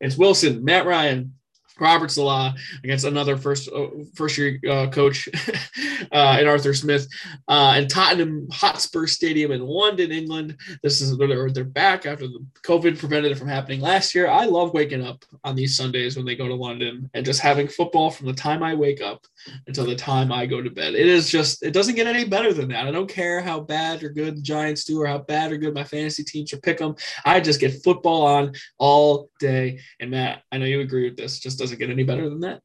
[0.00, 1.34] It's Wilson, Matt Ryan,
[1.80, 2.54] Robert Saleh
[2.84, 5.28] against another first uh, first year uh, coach
[6.12, 7.08] uh, in Arthur Smith
[7.48, 10.56] uh, and Tottenham Hotspur Stadium in London, England.
[10.82, 14.28] This is they're, they're back after the COVID prevented it from happening last year.
[14.28, 17.68] I love waking up on these Sundays when they go to London and just having
[17.68, 19.26] football from the time I wake up
[19.66, 20.94] until the time I go to bed.
[20.94, 22.86] It is just it doesn't get any better than that.
[22.86, 25.74] I don't care how bad or good the Giants do or how bad or good
[25.74, 26.94] my fantasy team should pick them.
[27.24, 29.80] I just get football on all day.
[30.00, 31.38] And Matt, I know you agree with this.
[31.38, 32.62] Just doesn't get any better than that.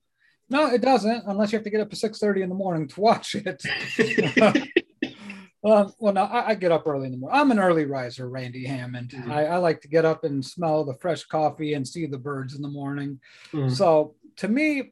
[0.50, 2.88] No, it doesn't, unless you have to get up at six thirty in the morning
[2.88, 3.62] to watch it.
[5.64, 7.40] um, well, no, I, I, get up early in the morning.
[7.40, 9.10] I'm an early riser, Randy Hammond.
[9.10, 9.32] Mm-hmm.
[9.32, 12.56] I, I, like to get up and smell the fresh coffee and see the birds
[12.56, 13.20] in the morning.
[13.52, 13.74] Mm-hmm.
[13.74, 14.92] So to me,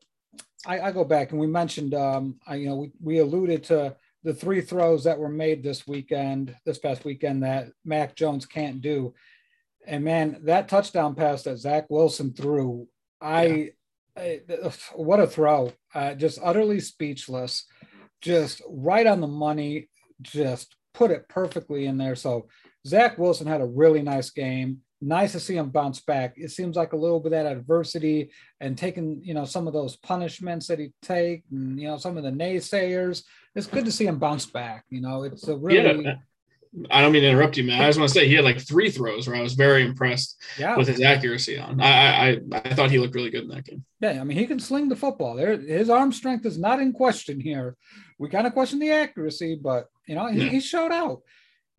[0.66, 3.96] I, I, go back and we mentioned, um, I, you know, we, we alluded to
[4.24, 8.82] the three throws that were made this weekend, this past weekend that Mac Jones can't
[8.82, 9.14] do.
[9.86, 12.88] And man, that touchdown pass that Zach Wilson threw,
[13.22, 13.72] I
[14.94, 15.74] what a throw!
[15.94, 17.66] Uh, just utterly speechless,
[18.22, 19.90] just right on the money.
[20.22, 22.16] Just put it perfectly in there.
[22.16, 22.48] So
[22.88, 24.82] Zach Wilson had a really nice game.
[25.06, 26.34] Nice to see him bounce back.
[26.36, 29.74] It seems like a little bit of that adversity and taking, you know, some of
[29.74, 33.24] those punishments that he take, and you know, some of the naysayers.
[33.54, 34.84] It's good to see him bounce back.
[34.90, 36.16] You know, it's a really yeah.
[36.90, 37.82] I don't mean to interrupt you, man.
[37.82, 40.42] I just want to say he had like three throws where I was very impressed
[40.58, 40.76] yeah.
[40.76, 41.80] with his accuracy on.
[41.80, 43.86] I, I I thought he looked really good in that game.
[44.02, 45.36] Yeah, I mean he can sling the football.
[45.36, 47.78] There, his arm strength is not in question here.
[48.18, 50.50] We kind of question the accuracy, but you know he, yeah.
[50.50, 51.22] he showed out.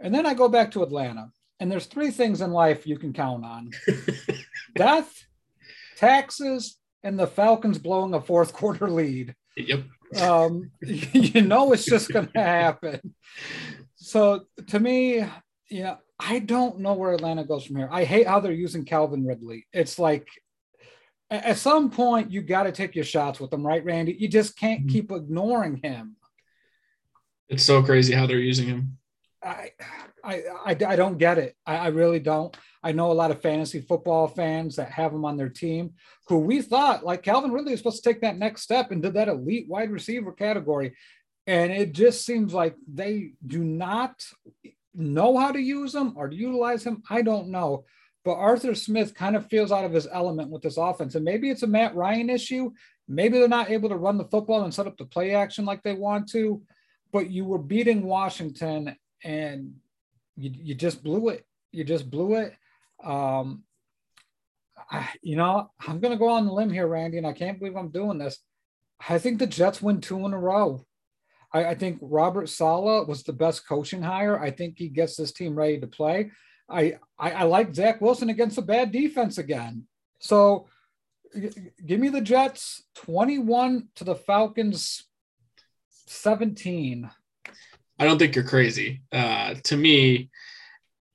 [0.01, 1.31] And then I go back to Atlanta,
[1.61, 3.71] and there's three things in life you can count on:
[4.77, 5.13] death,
[5.97, 9.35] taxes, and the Falcons blowing a fourth quarter lead.
[9.57, 9.85] Yep.
[10.21, 13.15] Um, you know it's just going to happen.
[13.97, 15.25] So to me,
[15.71, 17.89] yeah, I don't know where Atlanta goes from here.
[17.91, 19.67] I hate how they're using Calvin Ridley.
[19.73, 20.29] It's like
[21.31, 24.17] at some point you got to take your shots with him, right, Randy?
[24.19, 24.91] You just can't mm-hmm.
[24.91, 26.17] keep ignoring him.
[27.49, 28.99] It's so crazy how they're using him.
[29.47, 29.71] I,
[30.25, 31.57] I, I, don't get it.
[31.65, 32.57] I, I really don't.
[32.83, 35.95] I know a lot of fantasy football fans that have him on their team
[36.29, 39.29] who we thought like Calvin Ridley was supposed to take that next step into that
[39.29, 40.95] elite wide receiver category.
[41.47, 44.25] And it just seems like they do not
[44.95, 47.03] know how to use them or to utilize him.
[47.09, 47.85] I don't know.
[48.25, 51.15] But Arthur Smith kind of feels out of his element with this offense.
[51.15, 52.73] And maybe it's a Matt Ryan issue.
[53.07, 55.85] Maybe they're not able to run the football and set up the play action like
[55.85, 56.61] they want to.
[57.13, 59.75] But you were beating Washington and
[60.37, 61.47] you, you just blew it.
[61.73, 62.55] You just blew it.
[63.03, 63.65] Um,
[64.91, 67.59] I, you know, I'm going to go on the limb here, Randy, and I can't
[67.59, 68.39] believe I'm doing this.
[69.09, 70.85] I think the Jets win two in a row.
[71.53, 74.39] I, I think Robert Saleh was the best coaching hire.
[74.39, 76.31] I think he gets this team ready to play.
[76.69, 79.87] I, I, I like Zach Wilson against a bad defense again.
[80.19, 80.67] So
[81.35, 81.51] g-
[81.85, 85.05] give me the Jets 21 to the Falcons
[86.07, 87.11] 17.
[87.99, 89.03] I don't think you're crazy.
[89.13, 90.31] Uh, to me,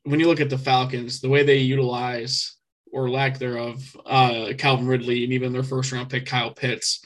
[0.03, 2.55] when you look at the Falcons, the way they utilize
[2.91, 7.01] or lack thereof uh, Calvin Ridley and even their first round pick Kyle Pitts,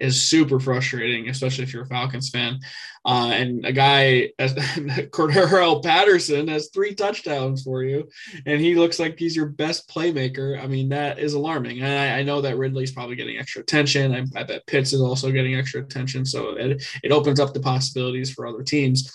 [0.00, 2.58] is super frustrating, especially if you're a Falcons fan.
[3.04, 8.08] Uh, and a guy, Cordarrelle Patterson, has three touchdowns for you,
[8.44, 10.62] and he looks like he's your best playmaker.
[10.62, 11.80] I mean, that is alarming.
[11.80, 14.12] And I, I know that Ridley's probably getting extra attention.
[14.12, 16.26] I, I, bet Pitts is also getting extra attention.
[16.26, 19.10] So it, it opens up the possibilities for other teams.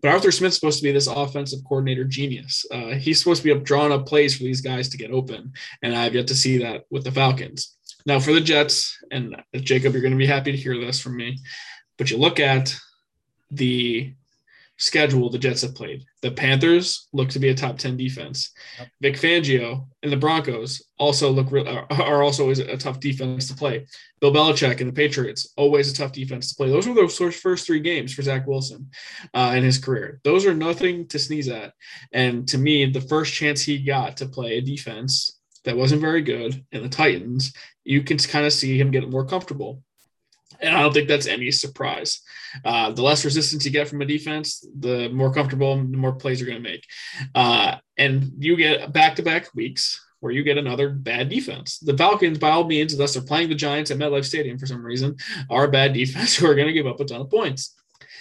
[0.00, 2.64] But Arthur Smith's supposed to be this offensive coordinator genius.
[2.70, 5.52] Uh, he's supposed to be up drawing up plays for these guys to get open.
[5.82, 7.75] And I've yet to see that with the Falcons.
[8.06, 11.16] Now, for the Jets, and Jacob, you're going to be happy to hear this from
[11.16, 11.38] me,
[11.98, 12.74] but you look at
[13.50, 14.14] the
[14.78, 16.04] schedule the Jets have played.
[16.22, 18.52] The Panthers look to be a top 10 defense.
[18.78, 18.88] Yep.
[19.00, 23.86] Vic Fangio and the Broncos also look are also always a tough defense to play.
[24.20, 26.68] Bill Belichick and the Patriots always a tough defense to play.
[26.68, 28.90] Those were those first three games for Zach Wilson
[29.34, 30.20] uh, in his career.
[30.24, 31.72] Those are nothing to sneeze at.
[32.12, 35.35] And to me, the first chance he got to play a defense
[35.66, 37.52] that wasn't very good in the Titans,
[37.84, 39.82] you can kind of see him get more comfortable.
[40.60, 42.22] And I don't think that's any surprise.
[42.64, 46.40] Uh, the less resistance you get from a defense, the more comfortable, the more plays
[46.40, 46.84] you're going to make.
[47.34, 51.78] Uh, and you get back to back weeks where you get another bad defense.
[51.80, 54.82] The Falcons, by all means, unless they're playing the Giants at MetLife Stadium for some
[54.82, 55.16] reason,
[55.50, 57.74] are a bad defense who are going to give up a ton of points.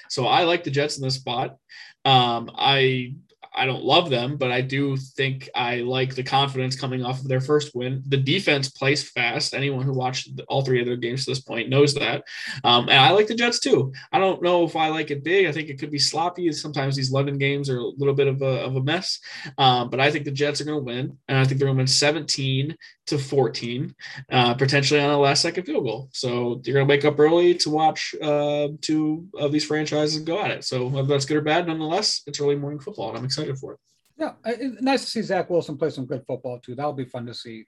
[0.09, 1.57] So I like the Jets in this spot.
[2.03, 3.15] Um, I
[3.55, 7.27] I don't love them, but I do think I like the confidence coming off of
[7.27, 8.03] their first win.
[8.07, 9.53] The defense plays fast.
[9.53, 12.23] Anyone who watched all three of their games to this point knows that.
[12.63, 13.93] Um, and I like the Jets too.
[14.11, 15.47] I don't know if I like it big.
[15.47, 16.51] I think it could be sloppy.
[16.51, 19.19] Sometimes these London games are a little bit of a, of a mess.
[19.57, 21.17] Um, but I think the Jets are going to win.
[21.27, 22.75] And I think they're going to win 17
[23.07, 23.95] to 14,
[24.31, 26.09] uh, potentially on a last second field goal.
[26.11, 30.39] So you're going to wake up early to watch uh, two of these franchises go
[30.41, 30.63] at it.
[30.63, 33.73] So whether that's good or bad, nonetheless, it's early morning football, and I'm excited for
[33.73, 33.79] it.
[34.17, 34.33] Yeah,
[34.81, 36.73] nice to see Zach Wilson play some good football too.
[36.73, 37.65] That'll be fun to see.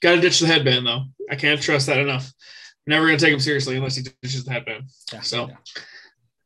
[0.00, 1.04] Got to ditch the headband though.
[1.30, 2.32] I can't trust that enough.
[2.86, 4.84] Never going to take him seriously unless he ditches the headband.
[5.12, 5.48] Yeah, so.
[5.48, 5.56] Yeah.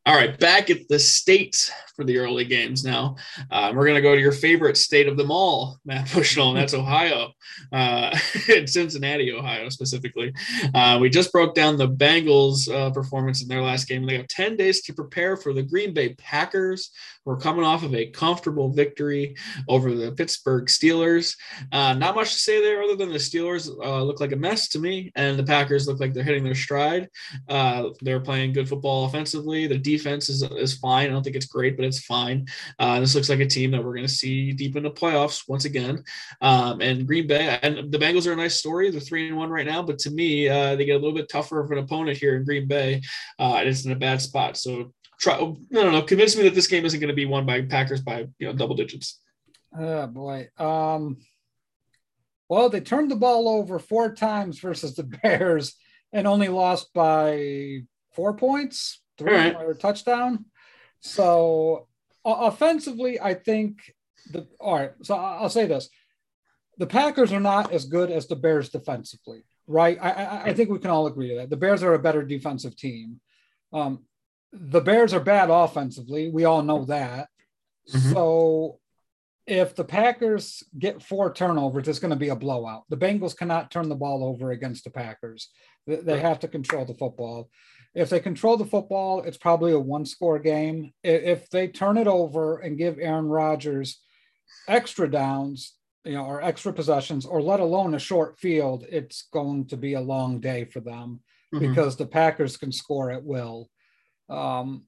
[0.04, 3.14] All right, back at the states for the early games now.
[3.52, 6.58] Uh, we're going to go to your favorite state of them all, Matt Bushnell, and
[6.58, 7.30] that's Ohio,
[7.70, 8.10] uh,
[8.48, 10.32] in Cincinnati, Ohio specifically.
[10.74, 14.04] Uh, we just broke down the Bengals' uh, performance in their last game.
[14.04, 16.90] They have 10 days to prepare for the Green Bay Packers,
[17.24, 19.36] we're coming off of a comfortable victory
[19.68, 21.36] over the Pittsburgh Steelers.
[21.70, 24.68] Uh, not much to say there other than the Steelers uh, look like a mess
[24.70, 27.08] to me, and the Packers look like they're hitting their stride.
[27.48, 29.68] Uh, they're playing good football offensively.
[29.68, 31.06] The defense is, is fine.
[31.06, 32.46] I don't think it's great, but it's fine.
[32.78, 35.48] Uh, this looks like a team that we're going to see deep in the playoffs
[35.48, 36.04] once again.
[36.40, 38.90] Um, and Green Bay and the Bengals are a nice story.
[38.90, 41.28] They're three and one right now, but to me, uh, they get a little bit
[41.28, 43.02] tougher of an opponent here in Green Bay,
[43.38, 44.56] uh, and it's in a bad spot.
[44.56, 47.46] So try no no no convince me that this game isn't going to be won
[47.46, 49.20] by Packers by you know double digits.
[49.78, 50.48] Oh boy.
[50.58, 51.18] Um
[52.48, 55.74] well, they turned the ball over four times versus the Bears
[56.12, 57.80] and only lost by
[58.12, 59.56] four points, three right.
[59.56, 60.46] or touchdown.
[61.00, 61.88] So
[62.24, 63.92] offensively, I think
[64.30, 64.92] the all right.
[65.02, 65.88] So I'll say this:
[66.78, 69.98] the Packers are not as good as the Bears defensively, right?
[70.00, 71.50] I, I, I think we can all agree to that.
[71.50, 73.20] The Bears are a better defensive team.
[73.72, 74.04] Um,
[74.52, 76.30] the Bears are bad offensively.
[76.30, 77.28] We all know that.
[77.92, 78.12] Mm-hmm.
[78.12, 78.78] So
[79.46, 82.84] if the Packers get four turnovers, it's going to be a blowout.
[82.88, 85.48] The Bengals cannot turn the ball over against the Packers.
[85.86, 87.50] They have to control the football.
[87.94, 90.92] If they control the football, it's probably a one score game.
[91.02, 94.00] If they turn it over and give Aaron Rodgers
[94.66, 95.74] extra downs,
[96.04, 99.94] you know, or extra possessions, or let alone a short field, it's going to be
[99.94, 101.20] a long day for them
[101.54, 101.68] mm-hmm.
[101.68, 103.68] because the Packers can score at will.
[104.28, 104.84] Um,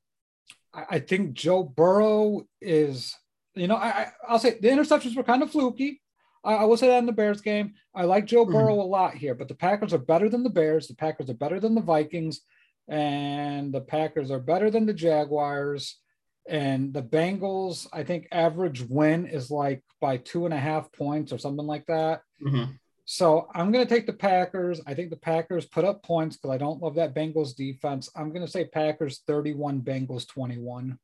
[0.73, 3.15] I, I, think Joe Burrow is,
[3.55, 6.01] you know, I, I'll say the interceptions were kind of fluky.
[6.43, 7.75] I, will say that in the Bears game.
[7.95, 8.53] I like Joe mm-hmm.
[8.53, 10.89] Burrow a lot here, but the Packers are better than the Bears.
[10.89, 12.41] The Packers are better than the Vikings,
[12.89, 15.99] and the Packers are better than the Jaguars.
[16.47, 21.33] And the Bengals, I think average win is like by two and a half points
[21.33, 22.21] or something like that.
[22.45, 22.73] Mm-hmm.
[23.07, 24.81] So I'm going to take the Packers.
[24.87, 28.11] I think the Packers put up points because I don't love that Bengals defense.
[28.15, 30.99] I'm going to say Packers 31, Bengals 21.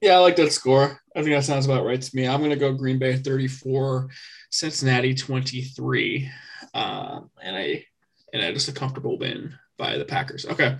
[0.00, 0.98] Yeah, I like that score.
[1.14, 2.26] I think that sounds about right to me.
[2.26, 4.08] I'm going to go Green Bay 34,
[4.50, 6.30] Cincinnati 23,
[6.74, 7.84] uh, and I
[8.32, 10.46] and I just a comfortable win by the Packers.
[10.46, 10.76] Okay,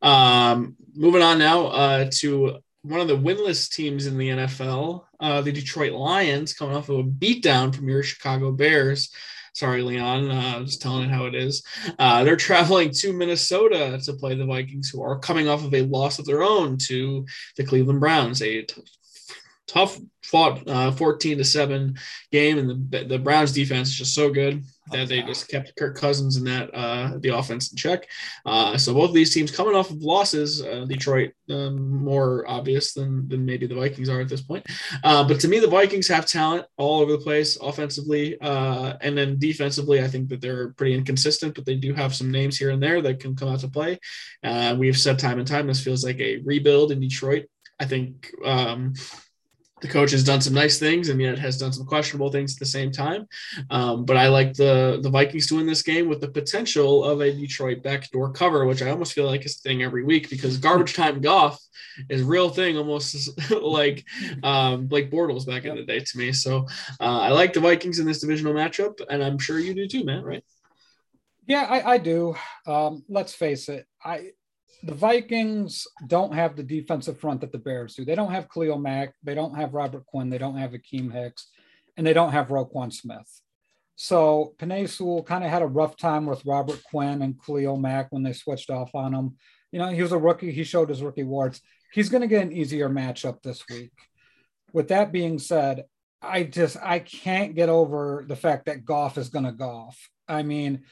[0.00, 5.40] um, moving on now uh, to one of the winless teams in the NFL, uh,
[5.42, 9.10] the Detroit Lions, coming off of a beatdown from your Chicago Bears.
[9.54, 11.64] Sorry, Leon, uh, just telling it how it is.
[11.98, 15.82] Uh, they're traveling to Minnesota to play the Vikings, who are coming off of a
[15.82, 18.82] loss of their own to the Cleveland Browns, a t-
[19.66, 21.96] tough fought uh, 14 to 7
[22.30, 25.96] game and the, the browns defense is just so good that they just kept kirk
[25.96, 28.08] cousins in that uh, the offense in check.
[28.44, 32.92] Uh, so both of these teams coming off of losses uh, detroit um, more obvious
[32.92, 34.64] than, than maybe the vikings are at this point.
[35.04, 39.16] Uh, but to me the vikings have talent all over the place offensively uh, and
[39.16, 42.70] then defensively i think that they're pretty inconsistent but they do have some names here
[42.70, 43.98] and there that can come out to play.
[44.76, 47.46] We've said time and time this feels like a rebuild in detroit.
[47.78, 48.94] I think um,
[49.82, 52.58] the coach has done some nice things and yet has done some questionable things at
[52.58, 53.28] the same time.
[53.70, 57.20] Um, but I like the the Vikings to win this game with the potential of
[57.20, 60.56] a Detroit backdoor cover, which I almost feel like is a thing every week because
[60.56, 61.60] garbage time Goff
[62.08, 64.04] is real thing, almost like
[64.42, 66.32] um, Blake Bortles back in the day to me.
[66.32, 66.66] So
[67.00, 70.04] uh, I like the Vikings in this divisional matchup, and I'm sure you do too,
[70.04, 70.22] man.
[70.22, 70.44] Right?
[71.46, 72.34] Yeah, I, I do.
[72.66, 73.86] Um, let's face it.
[74.02, 74.30] I
[74.86, 78.04] the Vikings don't have the defensive front that the Bears do.
[78.04, 79.14] They don't have Khalil Mack.
[79.24, 80.30] They don't have Robert Quinn.
[80.30, 81.48] They don't have Akiem Hicks.
[81.96, 83.28] And they don't have Roquan Smith.
[83.96, 88.12] So Penei Sewell kind of had a rough time with Robert Quinn and Khalil Mack
[88.12, 89.36] when they switched off on him.
[89.72, 90.52] You know, he was a rookie.
[90.52, 91.60] He showed his rookie warts.
[91.92, 93.92] He's going to get an easier matchup this week.
[94.72, 95.86] With that being said,
[96.22, 99.98] I just I can't get over the fact that Goff is going to Goff.
[100.28, 100.84] I mean,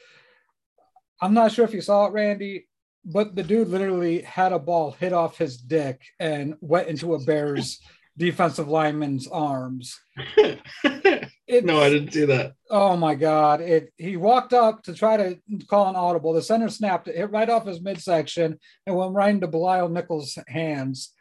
[1.21, 2.65] I'm not sure if you saw it, Randy
[3.05, 7.19] but the dude literally had a ball hit off his dick and went into a
[7.19, 7.79] bear's
[8.17, 9.99] defensive lineman's arms.
[10.37, 12.53] no, I didn't see that.
[12.69, 13.61] Oh my god!
[13.61, 16.33] It he walked up to try to call an audible.
[16.33, 20.37] The center snapped it, hit right off his midsection, and went right into Bilal Nichols'
[20.47, 21.11] hands.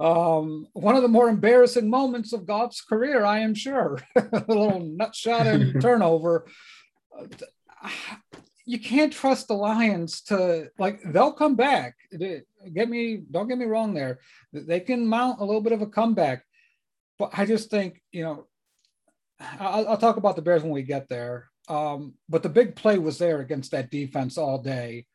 [0.00, 4.00] Um, one of the more embarrassing moments of Goff's career, I am sure.
[4.16, 6.46] a little nut shot and turnover.
[8.64, 11.96] You can't trust the Lions to like they'll come back.
[12.10, 14.20] Get me, don't get me wrong there.
[14.52, 16.44] They can mount a little bit of a comeback,
[17.18, 18.46] but I just think you know
[19.60, 21.50] I'll, I'll, talk about the Bears when we get there.
[21.68, 25.06] Um, but the big play was there against that defense all day.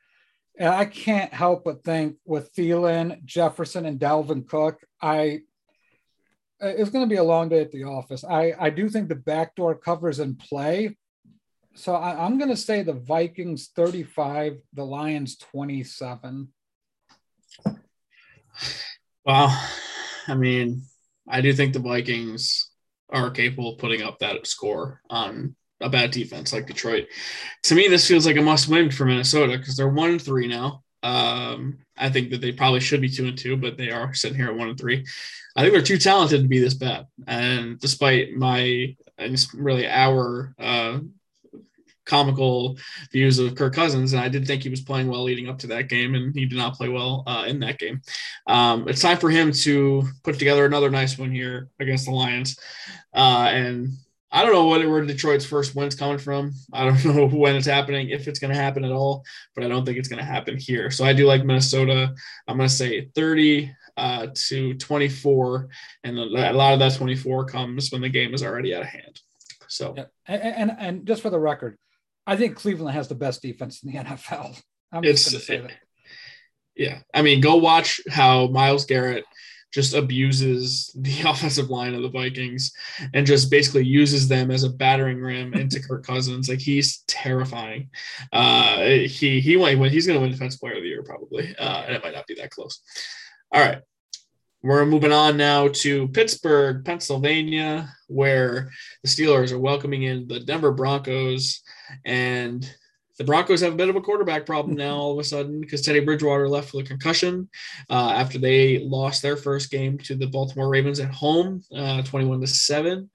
[0.57, 5.41] And I can't help but think with Thielen, Jefferson, and Dalvin Cook, I
[6.61, 8.23] it's going to be a long day at the office.
[8.23, 10.97] I, I do think the backdoor covers in play.
[11.79, 16.49] So I, I'm going to say the Vikings 35, the Lions 27.
[19.25, 19.69] Well,
[20.27, 20.81] I mean,
[21.25, 22.69] I do think the Vikings
[23.09, 27.07] are capable of putting up that score on a bad defense like Detroit.
[27.63, 30.47] To me, this feels like a must win for Minnesota because they're one and three
[30.47, 30.83] now.
[31.01, 34.37] Um, I think that they probably should be two and two, but they are sitting
[34.37, 35.05] here at one and three.
[35.55, 37.05] I think they're too talented to be this bad.
[37.25, 40.99] And despite my and really our uh,
[42.09, 42.77] comical
[43.11, 45.67] views of Kirk Cousins, and I did think he was playing well leading up to
[45.67, 48.01] that game, and he did not play well uh, in that game.
[48.47, 52.59] Um, it's time for him to put together another nice one here against the Lions,
[53.13, 53.93] uh, and
[54.31, 56.53] I don't know what where Detroit's first win's coming from.
[56.73, 59.23] I don't know when it's happening, if it's going to happen at all,
[59.55, 60.91] but I don't think it's going to happen here.
[60.91, 62.13] So I do like Minnesota.
[62.47, 65.67] I'm going to say 30 uh, to 24,
[66.03, 69.21] and a lot of that 24 comes when the game is already out of hand.
[69.67, 70.05] So, yeah.
[70.27, 71.77] and, and, and just for the record,
[72.27, 74.59] I think Cleveland has the best defense in the NFL.
[74.91, 75.79] I'm it's, just going to say that.
[76.75, 76.99] Yeah.
[77.13, 79.25] I mean, go watch how Myles Garrett
[79.71, 82.71] just abuses the offensive line of the Vikings
[83.13, 86.49] and just basically uses them as a battering ram into Kirk Cousins.
[86.49, 87.89] Like he's terrifying.
[88.31, 89.83] Uh, he he win.
[89.89, 92.27] He's going to win Defensive Player of the Year probably, uh, and it might not
[92.27, 92.81] be that close.
[93.51, 93.81] All right,
[94.61, 98.69] we're moving on now to Pittsburgh, Pennsylvania, where
[99.03, 101.61] the Steelers are welcoming in the Denver Broncos.
[102.05, 102.75] And
[103.19, 105.81] the Broncos have a bit of a quarterback problem now all of a sudden because
[105.81, 107.49] Teddy Bridgewater left with a concussion
[107.89, 112.39] uh, after they lost their first game to the Baltimore Ravens at home, uh, 21
[112.39, 113.09] to 7.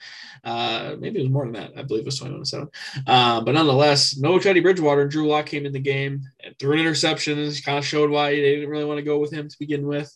[0.44, 1.72] Uh, maybe it was more than that.
[1.74, 2.68] I believe it was 21 to 7.
[3.06, 5.08] Uh, but nonetheless, no Teddy Bridgewater.
[5.08, 7.36] Drew Lock came in the game and threw an interception.
[7.64, 10.14] Kind of showed why they didn't really want to go with him to begin with.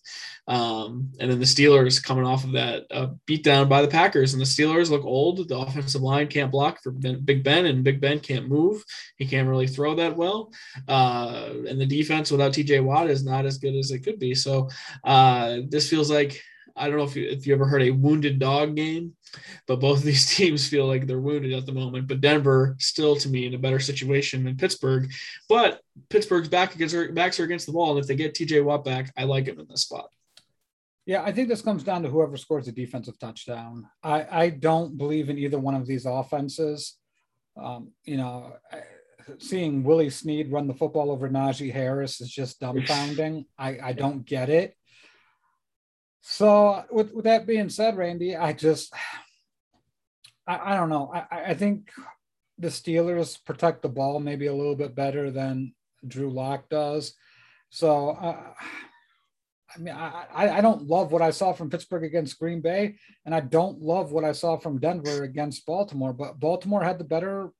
[0.48, 4.32] Um, and then the Steelers coming off of that uh, beat down by the Packers,
[4.32, 5.46] and the Steelers look old.
[5.46, 8.82] The offensive line can't block for ben, Big Ben, and Big Ben can't move.
[9.16, 10.52] He can't really throw that well.
[10.88, 14.34] Uh, and the defense without TJ Watt is not as good as it could be.
[14.34, 14.68] So
[15.04, 16.42] uh, this feels like
[16.74, 19.14] I don't know if you, if you ever heard a wounded dog game,
[19.66, 22.08] but both of these teams feel like they're wounded at the moment.
[22.08, 25.10] But Denver still, to me, in a better situation than Pittsburgh.
[25.48, 28.84] But Pittsburgh's back against backs are against the wall, and if they get TJ Watt
[28.84, 30.10] back, I like him in this spot.
[31.06, 33.88] Yeah, I think this comes down to whoever scores a defensive touchdown.
[34.02, 36.98] I, I don't believe in either one of these offenses.
[37.56, 38.52] Um, you know,
[39.38, 43.46] seeing Willie Snead run the football over Najee Harris is just dumbfounding.
[43.58, 44.76] I, I don't get it.
[46.22, 48.92] So, with, with that being said, Randy, I just,
[50.46, 51.10] I, I don't know.
[51.14, 51.90] I, I think
[52.58, 55.74] the Steelers protect the ball maybe a little bit better than
[56.06, 57.14] Drew Lock does.
[57.70, 58.42] So, uh,
[59.74, 63.34] I mean, I, I don't love what I saw from Pittsburgh against Green Bay, and
[63.34, 66.12] I don't love what I saw from Denver against Baltimore.
[66.12, 67.52] But Baltimore had the better.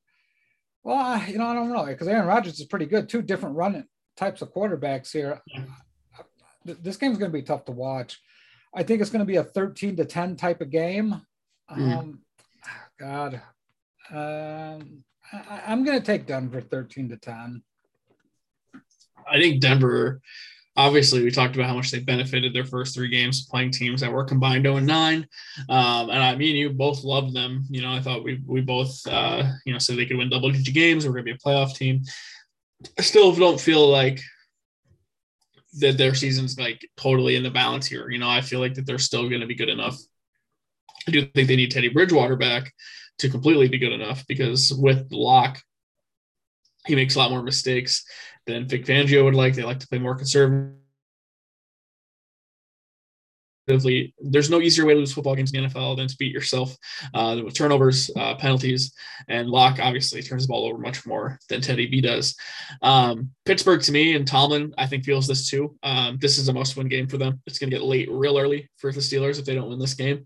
[0.85, 3.09] Well, you know, I don't know because Aaron Rodgers is pretty good.
[3.09, 3.85] Two different running
[4.17, 5.43] types of quarterbacks here.
[6.65, 8.21] This game's going to be tough to watch.
[8.75, 11.21] I think it's going to be a 13 to 10 type of game.
[11.71, 11.99] Mm.
[11.99, 12.21] Um,
[12.99, 13.41] God,
[14.11, 17.63] um, I, I'm going to take Denver 13 to 10.
[19.31, 20.21] I think Denver
[20.79, 24.13] obviously we talked about how much they benefited their first three games playing teams that
[24.13, 25.27] were combined 0 and 9
[25.69, 27.65] um, and i mean you both loved them.
[27.69, 30.51] You know i thought we, we both uh, you know said they could win double
[30.51, 31.05] digit games.
[31.05, 32.03] We're going to be a playoff team.
[32.97, 34.21] I still don't feel like
[35.81, 38.09] that their season's like totally in the balance here.
[38.09, 39.99] You know i feel like that they're still going to be good enough.
[41.07, 42.73] I do think they need teddy bridgewater back
[43.19, 45.61] to completely be good enough because with lock
[46.87, 48.05] he makes a lot more mistakes
[48.49, 49.55] than Vic Fangio would like.
[49.55, 50.75] They like to play more conservatively.
[54.19, 56.75] There's no easier way to lose football games in the NFL than to beat yourself
[57.13, 58.95] uh, with turnovers, uh, penalties,
[59.29, 62.35] and Lock obviously turns the ball over much more than Teddy B does.
[62.81, 65.77] Um, Pittsburgh to me and Tomlin, I think feels this too.
[65.83, 67.43] Um, this is a must-win game for them.
[67.47, 69.95] It's going to get late real early for the Steelers if they don't win this
[69.95, 70.25] game,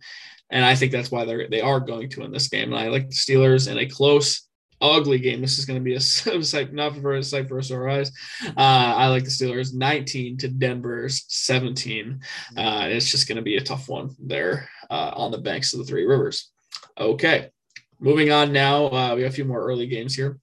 [0.51, 2.73] and I think that's why they're they are going to win this game.
[2.73, 4.49] And I like the Steelers in a close
[4.83, 5.41] ugly game.
[5.41, 8.11] This is going to be a sight, not for a sight for us or eyes.
[8.45, 12.21] Uh, I like the Steelers 19 to Denver's 17.
[12.57, 15.79] Uh, it's just going to be a tough one there uh, on the banks of
[15.79, 16.51] the Three Rivers.
[16.99, 17.51] Okay,
[18.01, 18.87] moving on now.
[18.87, 20.39] Uh, we have a few more early games here.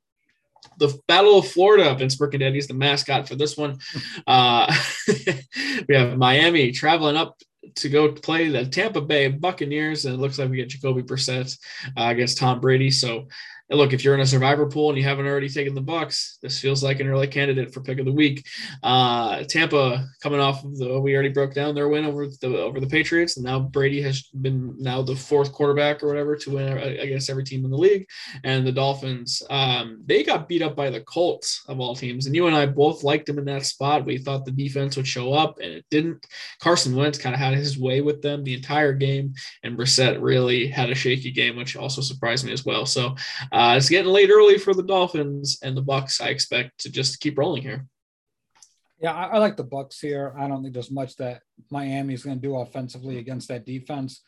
[0.78, 1.94] The Battle of Florida.
[1.94, 3.80] Vince Burkhead is the mascot for this one.
[4.26, 4.74] Uh,
[5.88, 7.36] we have Miami traveling up
[7.76, 11.58] to go play the Tampa Bay Buccaneers, and it looks like we get Jacoby Brissett
[11.98, 12.92] uh, against Tom Brady.
[12.92, 13.28] So
[13.70, 16.38] and look, if you're in a survivor pool and you haven't already taken the Bucs,
[16.42, 18.46] this feels like an early candidate for pick of the week.
[18.82, 22.80] Uh, Tampa coming off of the we already broke down their win over the over
[22.80, 26.78] the Patriots, and now Brady has been now the fourth quarterback or whatever to win
[26.78, 28.08] against every team in the league.
[28.44, 32.36] And the Dolphins, um, they got beat up by the Colts of all teams, and
[32.36, 34.06] you and I both liked them in that spot.
[34.06, 36.26] We thought the defense would show up, and it didn't.
[36.60, 40.68] Carson Wentz kind of had his way with them the entire game, and Brissett really
[40.68, 42.88] had a shaky game, which also surprised me as well.
[42.88, 43.16] So.
[43.60, 46.22] Uh, it's getting late early for the Dolphins and the Bucs.
[46.22, 47.86] I expect to just keep rolling here.
[49.01, 50.34] Yeah, I, I like the Bucs here.
[50.39, 54.22] I don't think there's much that Miami is going to do offensively against that defense.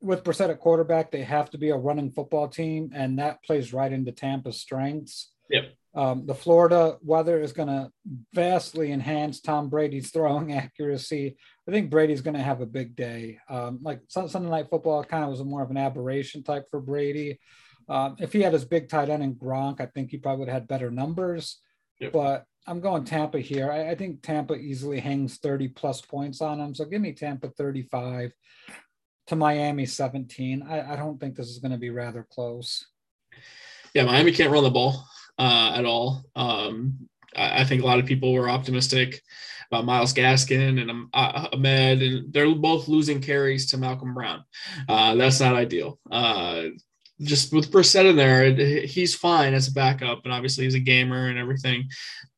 [0.00, 3.74] With Brissett at quarterback, they have to be a running football team, and that plays
[3.74, 5.30] right into Tampa's strengths.
[5.50, 5.74] Yep.
[5.94, 7.92] Um, the Florida weather is going to
[8.32, 11.36] vastly enhance Tom Brady's throwing accuracy.
[11.68, 13.40] I think Brady's going to have a big day.
[13.46, 17.40] Um, like Sunday Night Football kind of was more of an aberration type for Brady.
[17.90, 20.48] Um, if he had his big tight end in Gronk, I think he probably would
[20.48, 21.58] have had better numbers.
[21.98, 22.12] Yep.
[22.12, 23.70] But I'm going Tampa here.
[23.70, 26.74] I, I, think Tampa easily hangs 30 plus points on him.
[26.74, 28.32] So give me Tampa 35
[29.26, 30.62] to Miami 17.
[30.62, 32.86] I, I don't think this is going to be rather close.
[33.92, 35.04] Yeah, Miami can't run the ball
[35.38, 36.22] uh, at all.
[36.36, 39.20] Um, I, I, think a lot of people were optimistic
[39.70, 44.44] about Myles Gaskin and um, uh, Ahmed, and they're both losing carries to Malcolm Brown.
[44.88, 45.98] Uh, that's not ideal.
[47.22, 48.50] Just with Brissett in there,
[48.86, 51.90] he's fine as a backup, and obviously he's a gamer and everything.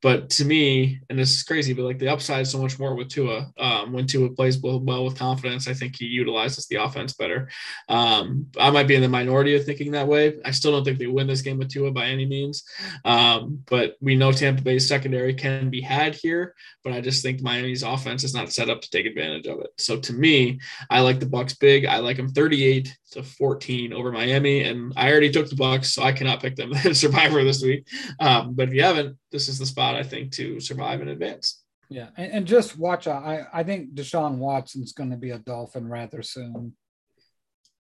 [0.03, 2.97] But to me, and this is crazy, but like the upside is so much more
[2.97, 3.53] with Tua.
[3.57, 7.49] Um, when Tua plays well, with confidence, I think he utilizes the offense better.
[7.89, 10.35] Um, I might be in the minority of thinking that way.
[10.45, 12.65] I still don't think they win this game with Tua by any means.
[13.05, 17.41] Um, but we know Tampa Bay's secondary can be had here, but I just think
[17.41, 19.71] Miami's offense is not set up to take advantage of it.
[19.79, 20.59] So to me,
[20.91, 21.87] I like the Bucs big.
[21.87, 26.03] I like them 38 to 14 over Miami, and I already took the Bucs, so
[26.03, 27.87] I cannot pick them in Survivor this week.
[28.19, 31.63] Um, but if you haven't, this is the spot I think to survive and advance.
[31.89, 33.25] Yeah, and, and just watch out.
[33.25, 36.75] I, I think Deshaun Watson's going to be a Dolphin rather soon.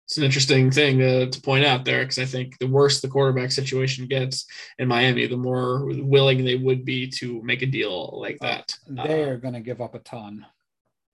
[0.06, 3.06] It's an interesting thing to, to point out there because I think the worse the
[3.06, 4.44] quarterback situation gets
[4.80, 8.74] in Miami, the more willing they would be to make a deal like that.
[8.88, 10.44] they uh, are going to give up a ton.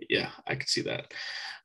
[0.08, 1.12] Yeah, I could see that.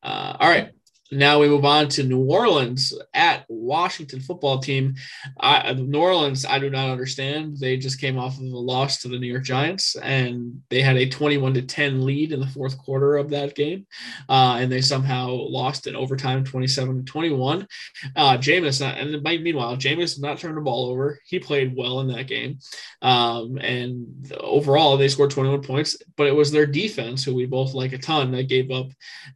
[0.04, 0.72] Uh, all right.
[1.14, 4.96] Now we move on to New Orleans at Washington football team.
[5.38, 7.58] I, New Orleans, I do not understand.
[7.58, 10.96] They just came off of a loss to the New York Giants, and they had
[10.96, 13.88] a 21 to 10 lead in the fourth quarter of that game,
[14.30, 17.68] uh, and they somehow lost in overtime, 27 to 21.
[18.16, 21.20] Uh, Jameis, and meanwhile, Jameis did not turn the ball over.
[21.26, 22.60] He played well in that game,
[23.02, 25.98] um, and overall they scored 21 points.
[26.16, 28.88] But it was their defense, who we both like a ton, that gave up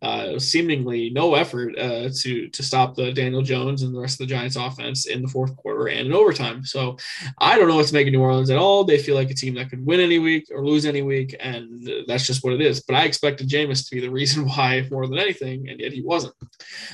[0.02, 4.20] uh, seemingly no effort effort uh, to to stop the Daniel Jones and the rest
[4.20, 6.64] of the Giants offense in the fourth quarter and in overtime.
[6.66, 6.98] So
[7.40, 8.84] I don't know what's making New Orleans at all.
[8.84, 11.88] They feel like a team that could win any week or lose any week, and
[12.08, 12.82] that's just what it is.
[12.82, 16.02] But I expected Jameis to be the reason why more than anything, and yet he
[16.02, 16.36] wasn't.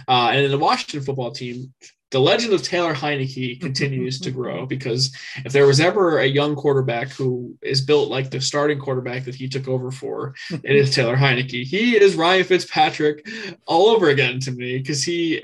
[0.07, 1.73] Uh, and in the Washington football team,
[2.11, 6.55] the legend of Taylor Heinicke continues to grow because if there was ever a young
[6.55, 10.93] quarterback who is built like the starting quarterback that he took over for, it is
[10.93, 11.63] Taylor Heinicke.
[11.63, 13.27] He is Ryan Fitzpatrick
[13.65, 15.43] all over again to me because he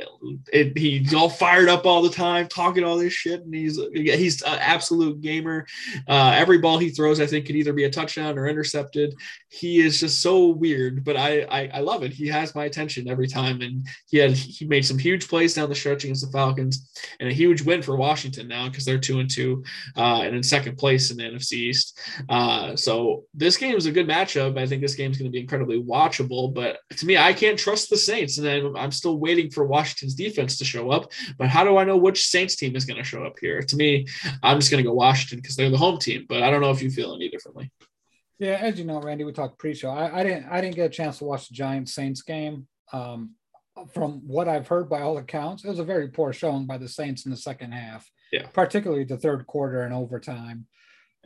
[0.51, 4.41] it, he's all fired up all the time, talking all this shit, and he's he's
[4.41, 5.65] an absolute gamer.
[6.07, 9.15] Uh, every ball he throws, I think, could either be a touchdown or intercepted.
[9.49, 12.11] He is just so weird, but I I, I love it.
[12.11, 15.69] He has my attention every time, and he had he made some huge plays down
[15.69, 16.56] the stretch against the Falcons.
[16.57, 16.89] Falcons,
[17.19, 19.63] and a huge win for Washington now because they're two and two
[19.95, 21.99] uh, and in second place in the NFC East.
[22.29, 24.57] Uh, so this game is a good matchup.
[24.57, 26.53] I think this game is going to be incredibly watchable.
[26.53, 30.15] But to me, I can't trust the Saints, and I'm, I'm still waiting for Washington's
[30.15, 31.11] defense to show up.
[31.37, 33.61] But how do I know which Saints team is going to show up here?
[33.61, 34.07] To me,
[34.43, 36.25] I'm just going to go Washington because they're the home team.
[36.27, 37.71] But I don't know if you feel any differently.
[38.39, 39.89] Yeah, as you know, Randy, we talked pre-show.
[39.89, 42.67] I, I, didn't I didn't get a chance to watch the Giants Saints game.
[42.93, 43.31] Um,
[43.93, 46.87] from what I've heard by all accounts, it was a very poor showing by the
[46.87, 48.47] Saints in the second half, yeah.
[48.53, 50.65] particularly the third quarter and overtime.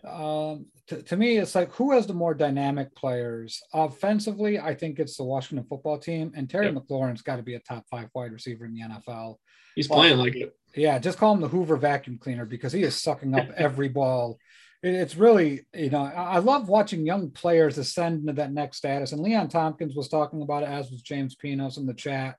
[0.04, 3.62] Um, to, to, me, it's like who has the more dynamic players?
[3.74, 7.60] Offensively, I think it's the Washington football team, and Terry McLaurin's got to be a
[7.60, 9.36] top five wide receiver in the NFL.
[9.76, 10.56] He's playing like it.
[10.76, 14.40] Yeah, just call him the Hoover vacuum cleaner because he is sucking up every ball.
[14.82, 19.12] it's really, you know, I love watching young players ascend into that next status.
[19.12, 22.38] And Leon Tompkins was talking about it, as was James Pinos in the chat.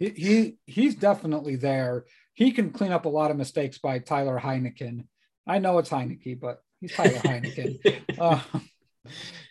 [0.00, 2.06] He, he he's definitely there.
[2.34, 5.06] He can clean up a lot of mistakes by Tyler Heineken.
[5.46, 8.02] I know it's Heinicke, but he's Tyler Heineken.
[8.20, 8.42] Uh,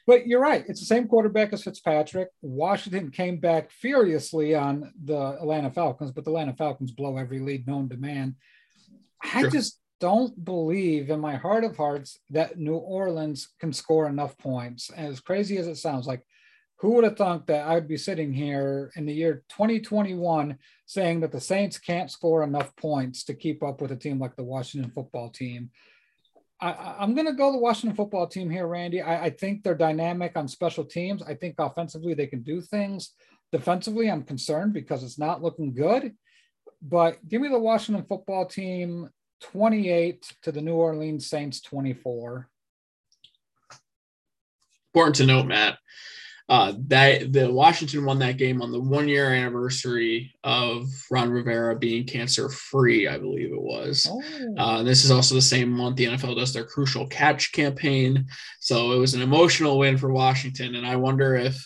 [0.06, 0.64] but you're right.
[0.68, 2.30] It's the same quarterback as Fitzpatrick.
[2.44, 7.66] Washington came back furiously on the Atlanta Falcons, but the Atlanta Falcons blow every lead
[7.66, 8.36] known to man.
[9.24, 9.50] I sure.
[9.50, 14.92] just don't believe in my heart of hearts that New Orleans can score enough points.
[14.92, 16.22] As crazy as it sounds, like
[16.80, 21.32] who would have thought that I'd be sitting here in the year 2021 saying that
[21.32, 24.92] the Saints can't score enough points to keep up with a team like the Washington
[24.92, 25.72] football team?
[26.62, 29.02] I, am going to go the Washington football team here, Randy.
[29.02, 31.22] I, I, think they're dynamic on special teams.
[31.24, 33.12] I think offensively they can do things.
[33.52, 36.14] Defensively, I'm concerned because it's not looking good.
[36.82, 39.10] But give me the Washington football team
[39.42, 42.50] 28 to the New Orleans Saints 24.
[44.94, 45.78] Important to note, Matt,
[46.50, 51.76] uh, that the Washington won that game on the one year anniversary of Ron Rivera
[51.76, 54.10] being cancer free, I believe it was.
[54.10, 54.56] Oh.
[54.58, 58.26] Uh, this is also the same month the NFL does their crucial catch campaign.
[58.60, 60.74] So it was an emotional win for Washington.
[60.74, 61.64] And I wonder if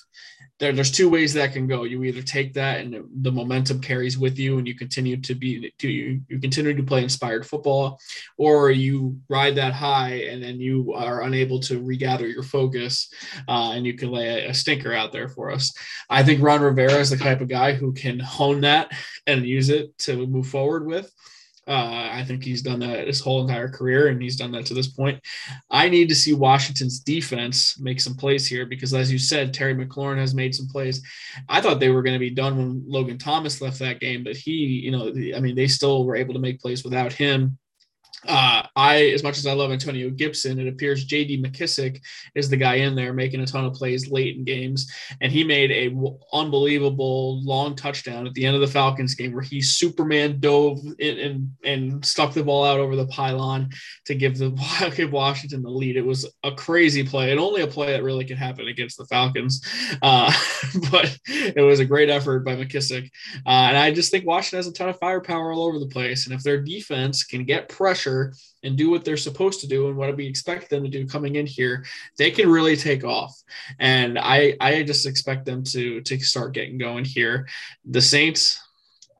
[0.64, 1.84] there, there's two ways that can go.
[1.84, 5.74] You either take that and the momentum carries with you, and you continue to be
[5.78, 8.00] to you you continue to play inspired football,
[8.38, 13.12] or you ride that high and then you are unable to regather your focus,
[13.50, 15.74] uh, and you can lay a, a stinker out there for us.
[16.10, 18.90] I think Ron Rivera is the type of guy who can hone that
[19.28, 21.12] and use it to move forward with.
[21.66, 24.74] Uh, I think he's done that his whole entire career, and he's done that to
[24.74, 25.22] this point.
[25.72, 29.74] I need to see Washington's defense make some plays here because, as you said, Terry
[29.74, 31.02] McLaurin has made some plays.
[31.48, 34.36] I thought they were going to be done when Logan Thomas left that game, but
[34.36, 37.58] he, you know, I mean, they still were able to make plays without him.
[38.28, 41.42] Uh, I, as much as I love Antonio Gibson, it appears J.D.
[41.42, 42.02] McKissick
[42.36, 45.44] is the guy in there making a ton of plays late in games, and he
[45.44, 49.62] made a w- unbelievable long touchdown at the end of the Falcons game where he
[49.62, 53.70] Superman dove in, and and stuck the ball out over the pylon
[54.06, 54.52] to give the
[54.96, 55.98] give Washington the lead.
[55.98, 59.06] It was a crazy play, and only a play that really could happen against the
[59.06, 59.62] Falcons,
[60.02, 60.32] uh,
[60.92, 63.10] but it was a great effort by McKissick,
[63.46, 66.26] uh, and I just think Washington has a ton of firepower all over the place,
[66.26, 68.13] and if their defense can get pressure
[68.64, 71.36] and do what they're supposed to do and what we expect them to do coming
[71.36, 71.86] in here,
[72.18, 73.34] they can really take off.
[73.80, 77.48] And I I just expect them to to start getting going here.
[77.86, 78.60] The Saints,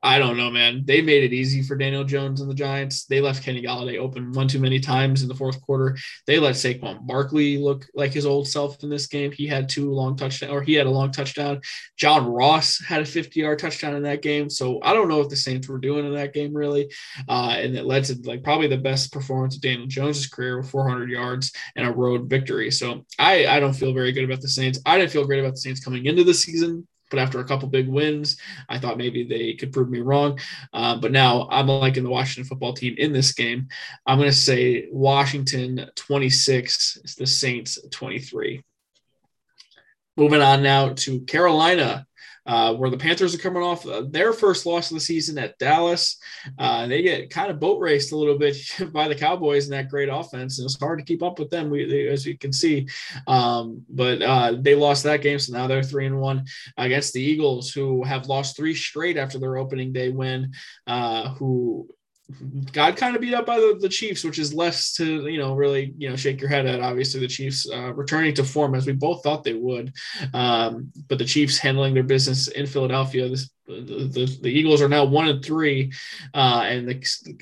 [0.04, 0.82] I don't know, man.
[0.84, 3.06] They made it easy for Daniel Jones and the Giants.
[3.06, 5.96] They left Kenny Golladay open one too many times in the fourth quarter.
[6.26, 9.32] They let Saquon Barkley look like his old self in this game.
[9.32, 11.62] He had two long touchdowns, or he had a long touchdown.
[11.96, 14.50] John Ross had a 50 yard touchdown in that game.
[14.50, 16.92] So I don't know what the Saints were doing in that game, really.
[17.26, 20.68] Uh, and it led to like probably the best performance of Daniel Jones's career with
[20.68, 22.70] 400 yards and a road victory.
[22.70, 24.80] So I, I don't feel very good about the Saints.
[24.84, 27.68] I didn't feel great about the Saints coming into the season but after a couple
[27.68, 28.38] big wins,
[28.68, 30.40] I thought maybe they could prove me wrong.
[30.72, 33.68] Uh, but now I'm liking the Washington football team in this game.
[34.04, 38.64] I'm going to say Washington 26, it's the Saints 23.
[40.16, 42.06] Moving on now to Carolina
[42.46, 45.58] uh, where the Panthers are coming off uh, their first loss of the season at
[45.58, 46.18] Dallas.
[46.58, 48.56] Uh, they get kind of boat raced a little bit
[48.92, 51.70] by the Cowboys in that great offense, and it's hard to keep up with them,
[51.70, 52.86] we, they, as you can see.
[53.26, 56.44] Um, but uh, they lost that game, so now they're three and one
[56.76, 60.52] against the Eagles, who have lost three straight after their opening day win.
[60.86, 61.88] Uh, who
[62.72, 65.54] got kind of beat up by the, the Chiefs, which is less to you know
[65.54, 66.80] really you know shake your head at.
[66.80, 69.92] Obviously, the Chiefs uh, returning to form as we both thought they would,
[70.32, 73.28] um, but the Chiefs handling their business in Philadelphia.
[73.28, 75.92] This, the, the, the Eagles are now one and three,
[76.32, 76.94] uh, and the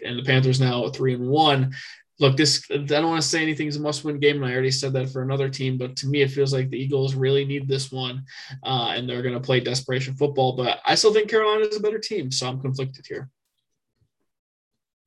[0.05, 1.73] and the Panthers now three and one.
[2.19, 4.93] Look, this I don't want to say anything's a must-win game, and I already said
[4.95, 5.79] that for another team.
[5.79, 8.25] But to me, it feels like the Eagles really need this one,
[8.65, 10.57] uh, and they're going to play desperation football.
[10.57, 13.31] But I still think Carolina is a better team, so I'm conflicted here.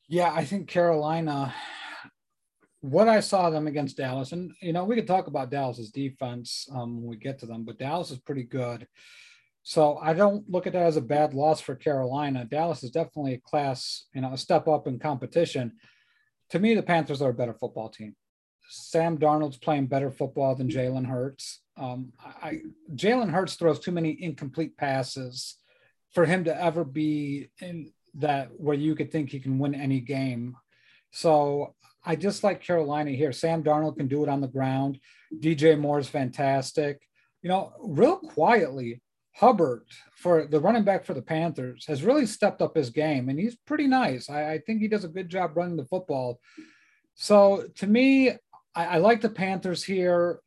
[0.08, 1.54] Yeah, I think Carolina,
[2.82, 6.68] what I saw them against Dallas, and you know, we could talk about Dallas's defense
[6.72, 8.88] um, when we get to them, but Dallas is pretty good.
[9.64, 12.46] So I don't look at that as a bad loss for Carolina.
[12.46, 15.74] Dallas is definitely a class, you know, a step up in competition.
[16.52, 18.16] To me, the Panthers are a better football team.
[18.70, 21.62] Sam Darnold's playing better football than Jalen Hurts.
[21.78, 22.60] Um, I,
[22.94, 25.56] Jalen Hurts throws too many incomplete passes
[26.14, 30.00] for him to ever be in that where you could think he can win any
[30.00, 30.56] game.
[31.12, 33.32] So I just like Carolina here.
[33.32, 35.00] Sam Darnold can do it on the ground.
[35.40, 37.02] DJ Moore is fantastic.
[37.42, 39.02] You know, real quietly,
[39.36, 39.86] Hubbard
[40.16, 43.58] for the running back for the Panthers has really stepped up his game and he's
[43.68, 44.30] pretty nice.
[44.30, 46.40] I, I think he does a good job running the football.
[47.16, 50.40] So to me, I, I like the Panthers here.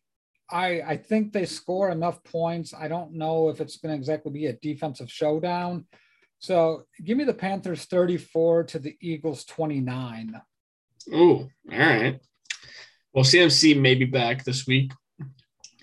[0.50, 2.72] I, I think they score enough points.
[2.72, 5.84] I don't know if it's going to exactly be a defensive showdown.
[6.38, 10.40] So give me the Panthers 34 to the Eagles 29.
[11.12, 12.20] Oh, all right.
[13.12, 14.92] Well, CMC may be back this week.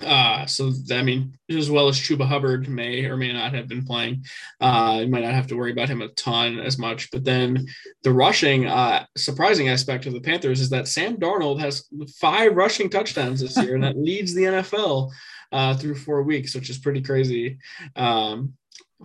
[0.01, 3.85] Uh, so I mean, as well as Chuba Hubbard may or may not have been
[3.85, 4.25] playing,
[4.59, 7.09] uh, you might not have to worry about him a ton as much.
[7.11, 7.65] But then
[8.03, 11.87] the rushing, uh, surprising aspect of the Panthers is that Sam Darnold has
[12.19, 15.11] five rushing touchdowns this year, and that leads the NFL
[15.53, 17.57] uh, through four weeks, which is pretty crazy.
[17.95, 18.53] Um,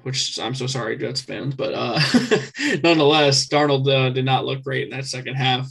[0.02, 1.98] which I'm so sorry, Jets fans, but uh,
[2.82, 5.68] nonetheless, Darnold uh, did not look great in that second half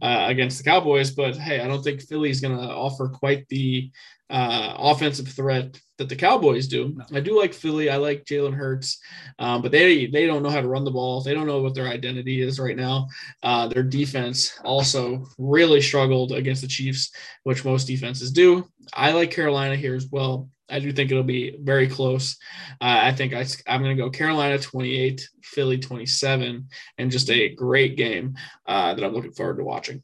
[0.00, 1.10] uh, against the Cowboys.
[1.10, 3.90] But hey, I don't think Philly's going to offer quite the
[4.30, 6.94] uh, offensive threat that the Cowboys do.
[6.96, 7.18] No.
[7.18, 7.90] I do like Philly.
[7.90, 8.98] I like Jalen Hurts,
[9.38, 11.20] um, but they they don't know how to run the ball.
[11.20, 13.08] They don't know what their identity is right now.
[13.42, 17.10] Uh, their defense also really struggled against the Chiefs,
[17.42, 18.66] which most defenses do.
[18.94, 20.48] I like Carolina here as well.
[20.72, 22.36] I do think it'll be very close.
[22.80, 26.68] Uh, I think I, I'm going to go Carolina 28, Philly 27,
[26.98, 30.02] and just a great game uh, that I'm looking forward to watching.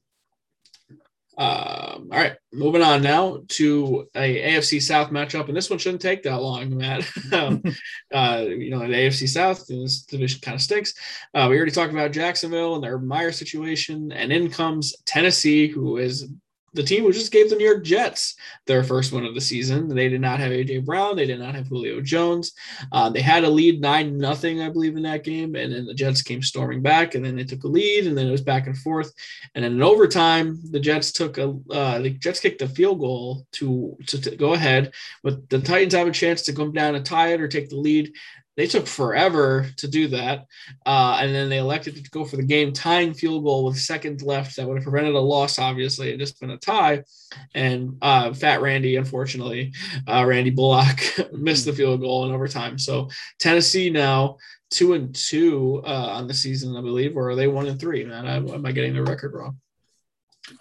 [1.38, 6.02] Um, all right, moving on now to a AFC South matchup, and this one shouldn't
[6.02, 7.08] take that long, Matt.
[7.32, 7.62] um,
[8.12, 10.94] uh, you know, the AFC South, this division kind of stinks.
[11.32, 15.98] Uh, we already talked about Jacksonville and their Meyer situation, and in comes Tennessee, who
[15.98, 16.28] is
[16.74, 19.88] the team who just gave the New York Jets their first win of the season.
[19.88, 21.16] They did not have AJ Brown.
[21.16, 22.52] They did not have Julio Jones.
[22.92, 25.94] Uh, they had a lead nine nothing, I believe, in that game, and then the
[25.94, 28.66] Jets came storming back, and then they took a lead, and then it was back
[28.66, 29.12] and forth,
[29.54, 33.46] and then in overtime, the Jets took a uh, the Jets kicked a field goal
[33.52, 34.92] to, to to go ahead,
[35.22, 37.76] but the Titans have a chance to come down and tie it or take the
[37.76, 38.12] lead.
[38.58, 40.46] They took forever to do that.
[40.84, 44.20] Uh, and then they elected to go for the game tying field goal with seconds
[44.20, 47.04] left that would have prevented a loss, obviously, and just been a tie.
[47.54, 49.72] And uh, Fat Randy, unfortunately,
[50.08, 50.98] uh, Randy Bullock
[51.32, 52.78] missed the field goal in overtime.
[52.78, 54.38] So Tennessee now
[54.70, 58.04] two and two uh, on the season, I believe, or are they one and three?
[58.04, 59.56] Man, I, am I getting the record wrong?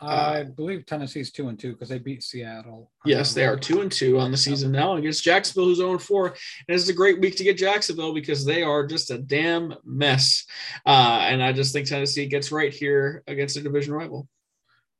[0.02, 2.92] I believe Tennessee's two and two because they beat Seattle.
[3.06, 6.02] Yes, they are two and two on the season now against Jacksonville, who's 0 and
[6.02, 6.28] 4.
[6.28, 6.36] And
[6.68, 10.46] it's a great week to get Jacksonville because they are just a damn mess.
[10.86, 14.28] Uh, and I just think Tennessee gets right here against a division rival.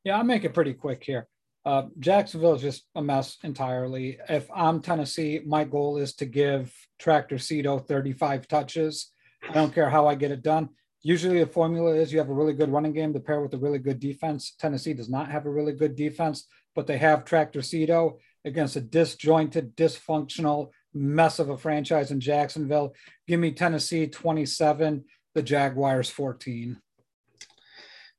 [0.04, 1.28] Yeah, I'll make it pretty quick here.
[1.64, 4.18] Uh, Jacksonville is just a mess entirely.
[4.28, 9.12] If I'm Tennessee, my goal is to give Tractor Cedo 35 touches.
[9.46, 10.70] I don't care how I get it done.
[11.08, 13.56] Usually, the formula is you have a really good running game to pair with a
[13.56, 14.54] really good defense.
[14.60, 18.82] Tennessee does not have a really good defense, but they have Tractor Cedo against a
[18.82, 22.92] disjointed, dysfunctional mess of a franchise in Jacksonville.
[23.26, 25.02] Give me Tennessee 27,
[25.34, 26.76] the Jaguars 14.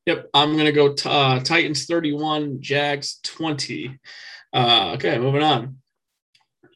[0.07, 3.99] Yep, I'm going to go t- uh, Titans 31, Jags 20.
[4.51, 5.77] Uh, okay, moving on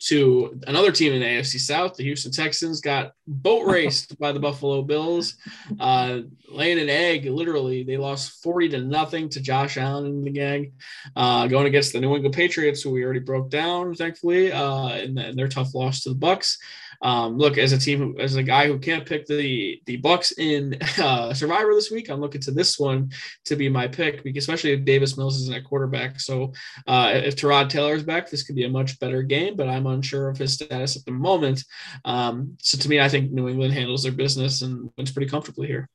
[0.07, 1.95] to another team in the AFC South.
[1.95, 5.35] The Houston Texans got boat raced by the Buffalo Bills,
[5.79, 7.25] uh, laying an egg.
[7.25, 10.73] Literally, they lost forty to nothing to Josh Allen and the gang,
[11.15, 15.29] uh, going against the New England Patriots, who we already broke down, thankfully, uh, the,
[15.29, 16.57] in their tough loss to the Bucs.
[17.03, 20.77] Um, look, as a team, as a guy who can't pick the the Bucs in
[21.03, 23.11] uh, Survivor this week, I'm looking to this one
[23.45, 26.19] to be my pick, because especially if Davis Mills isn't at quarterback.
[26.19, 26.53] So
[26.87, 30.29] uh, if Tyrod Taylor's back, this could be a much better game, but I'm unsure
[30.29, 31.63] of his status at the moment.
[32.05, 35.67] Um, so to me, I think New England handles their business and wins pretty comfortably
[35.67, 35.89] here.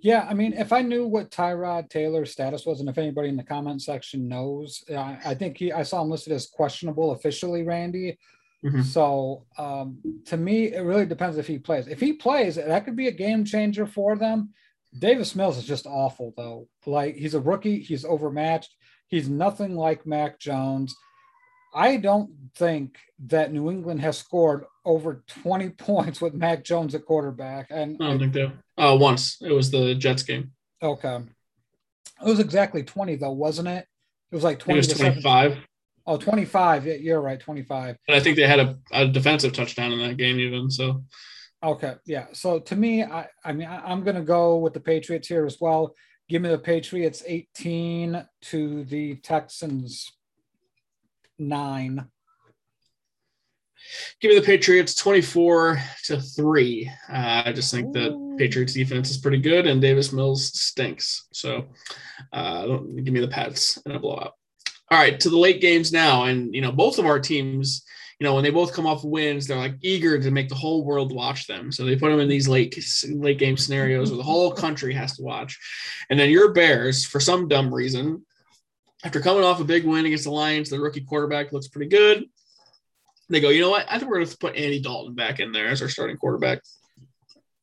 [0.00, 3.36] Yeah, I mean, if I knew what Tyrod Taylor's status was, and if anybody in
[3.36, 7.62] the comment section knows, I, I think he I saw him listed as questionable officially,
[7.62, 8.18] Randy.
[8.64, 8.82] Mm-hmm.
[8.82, 11.86] So um, to me, it really depends if he plays.
[11.86, 14.50] If he plays, that could be a game changer for them.
[14.98, 16.68] Davis Mills is just awful, though.
[16.86, 18.74] Like he's a rookie, he's overmatched.
[19.08, 20.94] He's nothing like Mac Jones.
[21.74, 27.04] I don't think that New England has scored over 20 points with Mac Jones at
[27.04, 27.66] quarterback.
[27.70, 28.52] And I don't think so.
[28.78, 30.52] Uh, once it was the Jets game.
[30.82, 31.18] Okay.
[32.20, 33.86] It was exactly 20 though, wasn't it?
[34.30, 35.58] It was like 20 it was 25.
[36.06, 36.86] Oh, 25.
[36.86, 37.96] Yeah, You're right, 25.
[38.08, 40.70] And I think they had a, a defensive touchdown in that game, even.
[40.70, 41.04] So,
[41.62, 41.94] okay.
[42.04, 42.26] Yeah.
[42.32, 45.46] So to me, I, I mean, I, I'm going to go with the Patriots here
[45.46, 45.94] as well.
[46.28, 50.12] Give me the Patriots 18 to the Texans
[51.38, 52.06] nine.
[54.20, 56.90] Give me the Patriots 24 to 3.
[57.10, 61.26] Uh, I just think that Patriots defense is pretty good and Davis Mills stinks.
[61.32, 61.66] So
[62.32, 64.32] uh, give me the Pats in a blowout.
[64.94, 66.24] All right, to the late games now.
[66.24, 67.84] And, you know, both of our teams,
[68.20, 70.84] you know, when they both come off wins, they're like eager to make the whole
[70.84, 71.72] world watch them.
[71.72, 72.78] So they put them in these late
[73.08, 75.58] late game scenarios where the whole country has to watch.
[76.10, 78.24] And then your Bears, for some dumb reason,
[79.04, 82.24] after coming off a big win against the Lions, the rookie quarterback looks pretty good
[83.28, 83.86] they go, you know what?
[83.88, 86.60] I think we're going to put Andy Dalton back in there as our starting quarterback.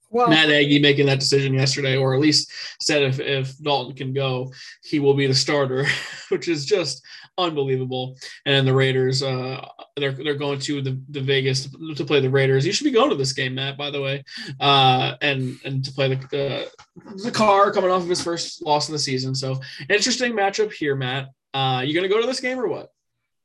[0.10, 2.52] Well, Matt Nagy making that decision yesterday, or at least
[2.82, 4.52] said if, if Dalton can go,
[4.84, 5.86] he will be the starter,
[6.30, 7.02] which is just
[7.38, 8.18] unbelievable.
[8.46, 9.66] And the Raiders, uh,
[9.98, 12.66] they're they're going to the, the Vegas to, to, play the Raiders.
[12.66, 13.78] You should be going to this game, Matt.
[13.78, 14.24] By the way,
[14.60, 18.90] uh, and and to play the uh, the Carr coming off of his first loss
[18.90, 19.36] in the season.
[19.36, 19.60] So
[19.90, 21.30] interesting matchup here, Matt.
[21.54, 22.90] Uh, you going to go to this game or what?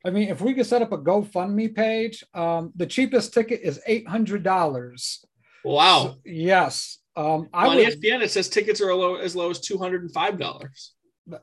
[0.05, 3.81] I mean, if we could set up a GoFundMe page, um, the cheapest ticket is
[3.87, 5.25] eight hundred dollars.
[5.65, 6.03] Wow.
[6.03, 6.99] So, yes.
[7.17, 10.03] Um, I on would, ESPN it says tickets are low, as low as two hundred
[10.03, 10.93] and five dollars.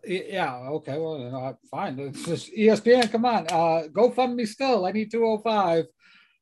[0.06, 0.56] Yeah.
[0.56, 0.98] Okay.
[0.98, 2.00] Well, uh, fine.
[2.00, 3.12] It's just ESPN.
[3.12, 3.48] Come on.
[3.48, 4.86] Uh, GoFundMe still.
[4.86, 5.86] I need two hundred five.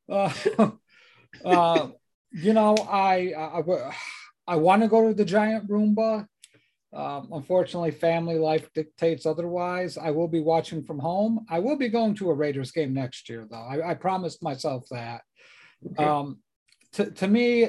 [0.09, 0.71] Uh,
[1.45, 1.87] uh,
[2.31, 3.91] you know, I I,
[4.47, 6.27] I want to go to the Giant Roomba.
[6.93, 9.97] Um, unfortunately, family life dictates otherwise.
[9.97, 11.45] I will be watching from home.
[11.49, 13.55] I will be going to a Raiders game next year, though.
[13.55, 15.21] I, I promised myself that.
[15.85, 16.03] Okay.
[16.03, 16.39] Um,
[16.93, 17.65] to, to me,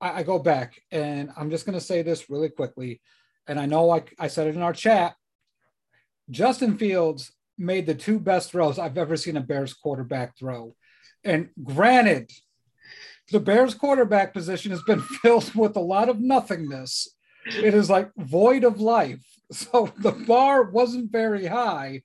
[0.00, 3.00] I, I, go back and I'm just going to say this really quickly.
[3.48, 5.14] And I know I, I said it in our chat.
[6.30, 10.76] Justin Fields made the two best throws I've ever seen a Bears quarterback throw.
[11.24, 12.30] And granted,
[13.32, 17.08] the Bears quarterback position has been filled with a lot of nothingness
[17.56, 19.24] it is like void of life.
[19.50, 22.02] So the bar wasn't very high.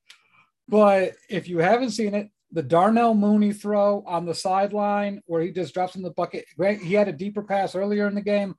[0.69, 5.51] But if you haven't seen it, the Darnell Mooney throw on the sideline where he
[5.51, 8.55] just drops in the bucket, he had a deeper pass earlier in the game.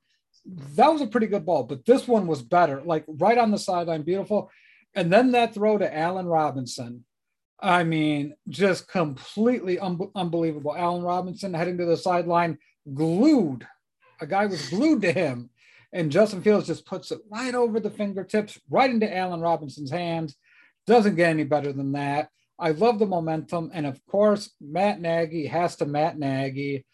[0.47, 3.59] That was a pretty good ball, but this one was better, like right on the
[3.59, 4.51] sideline, beautiful.
[4.95, 7.05] And then that throw to Allen Robinson.
[7.61, 10.77] I mean, just completely un- unbelievable.
[10.77, 12.59] Allen Robinson heading to the sideline,
[12.93, 13.67] glued.
[14.21, 15.51] A guy was glued to him
[15.95, 20.37] and Justin Fields just puts it right over the fingertips, right into Allen Robinson's hands.
[20.89, 22.31] Doesn't get any better than that.
[22.59, 23.71] I love the momentum.
[23.73, 26.85] And of course, Matt Nagy has to Matt Nagy.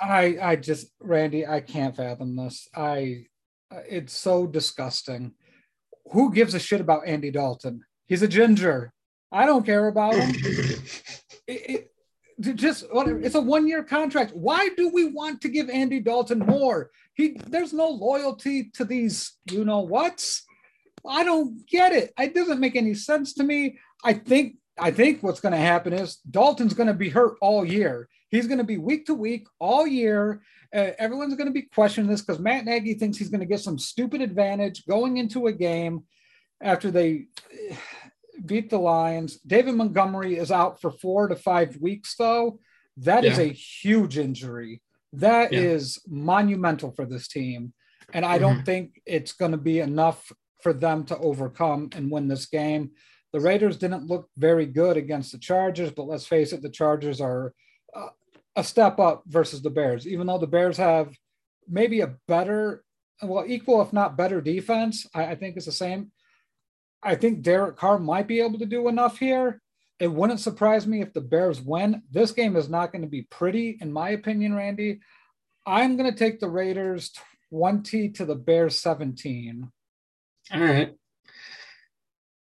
[0.00, 2.68] I I just Randy, I can't fathom this.
[2.74, 3.26] I
[3.88, 5.32] it's so disgusting.
[6.12, 7.82] Who gives a shit about Andy Dalton?
[8.06, 8.92] He's a ginger.
[9.32, 10.34] I don't care about him.
[11.48, 11.90] it,
[12.38, 14.32] it, just it's a one year contract.
[14.34, 16.90] Why do we want to give Andy Dalton more?
[17.14, 20.44] He there's no loyalty to these, you know what's.
[21.08, 22.12] I don't get it.
[22.18, 23.78] It doesn't make any sense to me.
[24.04, 27.64] I think I think what's going to happen is Dalton's going to be hurt all
[27.64, 28.08] year.
[28.28, 30.42] He's going to be week to week all year.
[30.74, 33.60] Uh, everyone's going to be questioning this because Matt Nagy thinks he's going to get
[33.60, 36.04] some stupid advantage going into a game
[36.60, 37.26] after they
[38.44, 39.38] beat the Lions.
[39.38, 42.58] David Montgomery is out for four to five weeks, though.
[42.98, 43.32] That yeah.
[43.32, 44.82] is a huge injury.
[45.12, 45.60] That yeah.
[45.60, 47.72] is monumental for this team.
[48.12, 48.42] And I mm-hmm.
[48.42, 52.90] don't think it's going to be enough for them to overcome and win this game.
[53.32, 57.20] The Raiders didn't look very good against the Chargers, but let's face it, the Chargers
[57.20, 57.52] are
[57.94, 58.08] uh,
[58.54, 61.14] a step up versus the Bears, even though the Bears have
[61.68, 62.84] maybe a better,
[63.22, 65.06] well, equal, if not better defense.
[65.14, 66.12] I, I think it's the same.
[67.02, 69.60] I think Derek Carr might be able to do enough here.
[69.98, 72.02] It wouldn't surprise me if the Bears win.
[72.10, 75.00] This game is not going to be pretty, in my opinion, Randy.
[75.64, 77.12] I'm going to take the Raiders
[77.50, 79.70] 20 to the Bears 17.
[80.52, 80.94] All right.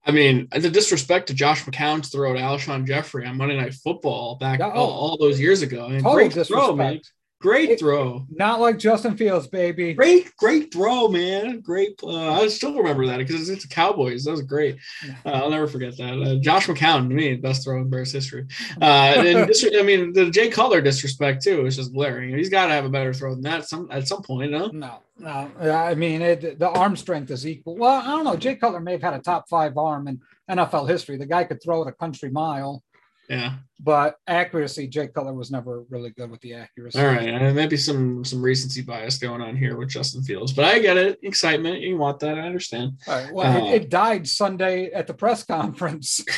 [0.06, 4.36] I mean, the disrespect to Josh McCown's throw to Alshon Jeffery on Monday Night Football
[4.36, 5.86] back oh, all, all, those years ago.
[5.86, 6.66] I mean, great disrespect.
[6.66, 7.02] throw, man.
[7.42, 8.26] Great it, throw.
[8.30, 9.94] Not like Justin Fields, baby.
[9.94, 11.60] Great, great throw, man.
[11.60, 12.00] Great.
[12.02, 14.24] Uh, I still remember that because it's, the Cowboys.
[14.24, 14.78] That was great.
[15.26, 16.22] Uh, I'll never forget that.
[16.22, 18.48] Uh, Josh McCown, to me, best throw in Bears history.
[18.82, 22.36] Uh, and dis- I mean, the Jay Cutler disrespect too is just glaring.
[22.36, 24.52] He's got to have a better throw than that some at some point.
[24.52, 25.52] No, no, no.
[25.72, 27.76] I mean, it, the arm strength is equal.
[27.76, 28.38] Well, I don't know.
[28.38, 31.18] Jay Cutler may have had a top five arm in NFL history.
[31.18, 32.82] The guy could throw it a country mile.
[33.30, 33.54] Yeah.
[33.80, 37.00] But accuracy, Jake Cutler was never really good with the accuracy.
[37.00, 37.28] All right.
[37.28, 40.54] And maybe some some recency bias going on here with Justin Fields.
[40.54, 41.20] But I get it.
[41.24, 41.82] Excitement.
[41.82, 42.38] You want that.
[42.38, 42.94] I understand.
[43.08, 43.34] All right.
[43.34, 46.24] Well, uh, it, it, died Sunday at the press conference.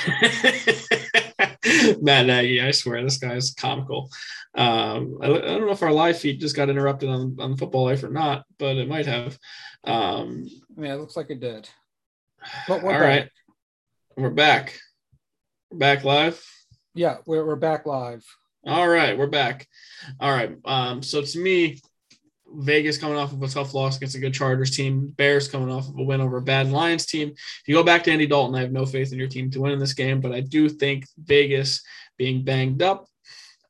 [2.02, 4.10] Matt Nagy, I swear, this guy's comical.
[4.56, 7.86] Um, I, I, don't know if our live feed just got interrupted on, on Football
[7.86, 9.38] Life or not, but it might have.
[9.84, 11.70] Um, yeah, it looks like it did.
[12.68, 13.08] But we're all back.
[13.08, 13.30] right.
[14.16, 14.80] We're back.
[15.70, 16.44] We're back live.
[16.98, 18.26] Yeah, we're, we're back live.
[18.66, 19.68] All right, we're back.
[20.20, 20.58] All right.
[20.66, 21.80] Um, so to me,
[22.52, 25.14] Vegas coming off of a tough loss against a good Chargers team.
[25.16, 27.30] Bears coming off of a win over a bad Lions team.
[27.30, 29.62] If you go back to Andy Dalton, I have no faith in your team to
[29.62, 31.84] win in this game, but I do think Vegas
[32.18, 33.06] being banged up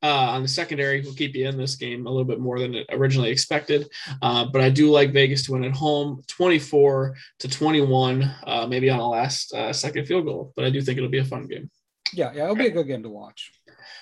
[0.02, 2.86] uh, on the secondary will keep you in this game a little bit more than
[2.92, 3.90] originally expected.
[4.22, 8.90] Uh, but I do like Vegas to win at home, 24 to 21, uh, maybe
[8.90, 10.54] on a last uh, second field goal.
[10.56, 11.70] But I do think it'll be a fun game.
[12.14, 13.52] Yeah, yeah, it'll be a good game to watch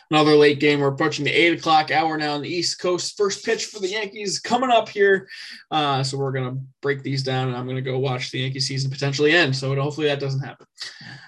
[0.10, 0.80] another late game.
[0.80, 3.18] We're approaching the eight o'clock hour now on the East Coast.
[3.18, 5.28] First pitch for the Yankees coming up here.
[5.72, 8.92] Uh, so we're gonna break these down, and I'm gonna go watch the Yankee season
[8.92, 9.56] potentially end.
[9.56, 10.68] So hopefully that doesn't happen.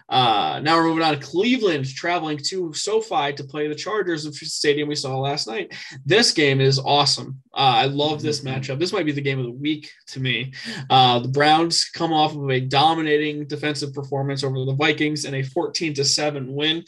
[0.10, 4.36] Uh, now we're moving on to Cleveland, traveling to SoFi to play the Chargers of
[4.36, 5.74] stadium we saw last night.
[6.06, 7.42] This game is awesome.
[7.54, 8.60] Uh, I love this mm-hmm.
[8.60, 8.80] matchup.
[8.80, 10.54] This might be the game of the week to me.
[10.90, 15.44] Uh, the Browns come off of a dominating defensive performance over the Vikings and a
[15.44, 16.86] 14 to 7 win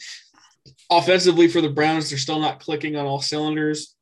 [0.90, 3.94] offensively for the Browns, they're still not clicking on all cylinders.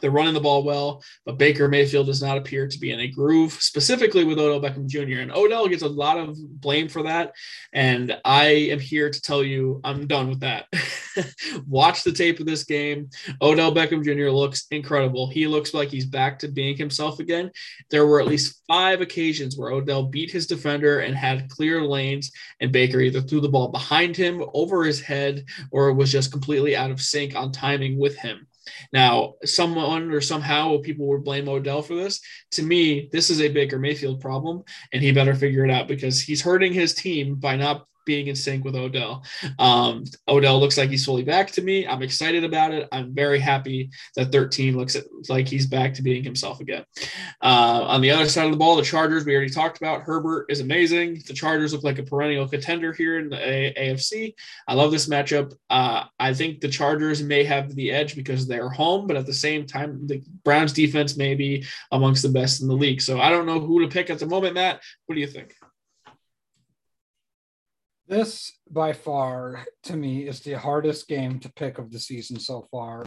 [0.00, 3.08] They're running the ball well, but Baker Mayfield does not appear to be in a
[3.08, 5.20] groove, specifically with Odell Beckham Jr.
[5.20, 7.32] And Odell gets a lot of blame for that.
[7.72, 10.66] And I am here to tell you I'm done with that.
[11.66, 13.10] Watch the tape of this game.
[13.42, 14.30] Odell Beckham Jr.
[14.30, 15.28] looks incredible.
[15.28, 17.50] He looks like he's back to being himself again.
[17.90, 22.30] There were at least five occasions where Odell beat his defender and had clear lanes,
[22.60, 26.76] and Baker either threw the ball behind him, over his head, or was just completely
[26.76, 28.47] out of sync on timing with him.
[28.92, 32.20] Now, someone or somehow people will blame Odell for this.
[32.52, 34.62] To me, this is a Baker Mayfield problem,
[34.92, 38.34] and he better figure it out because he's hurting his team by not being in
[38.34, 39.22] sync with Odell.
[39.58, 41.86] Um, Odell looks like he's fully back to me.
[41.86, 42.88] I'm excited about it.
[42.90, 44.96] I'm very happy that 13 looks
[45.28, 46.84] like he's back to being himself again.
[47.42, 50.00] Uh, on the other side of the ball, the Chargers, we already talked about.
[50.02, 51.22] Herbert is amazing.
[51.26, 54.34] The Chargers look like a perennial contender here in the a- AFC.
[54.66, 55.52] I love this matchup.
[55.68, 59.34] Uh, I think the Chargers may have the edge because they're home, but at the
[59.34, 63.02] same time, the Browns defense may be amongst the best in the league.
[63.02, 64.80] So I don't know who to pick at the moment, Matt.
[65.04, 65.54] What do you think?
[68.08, 72.66] This, by far, to me, is the hardest game to pick of the season so
[72.70, 73.04] far.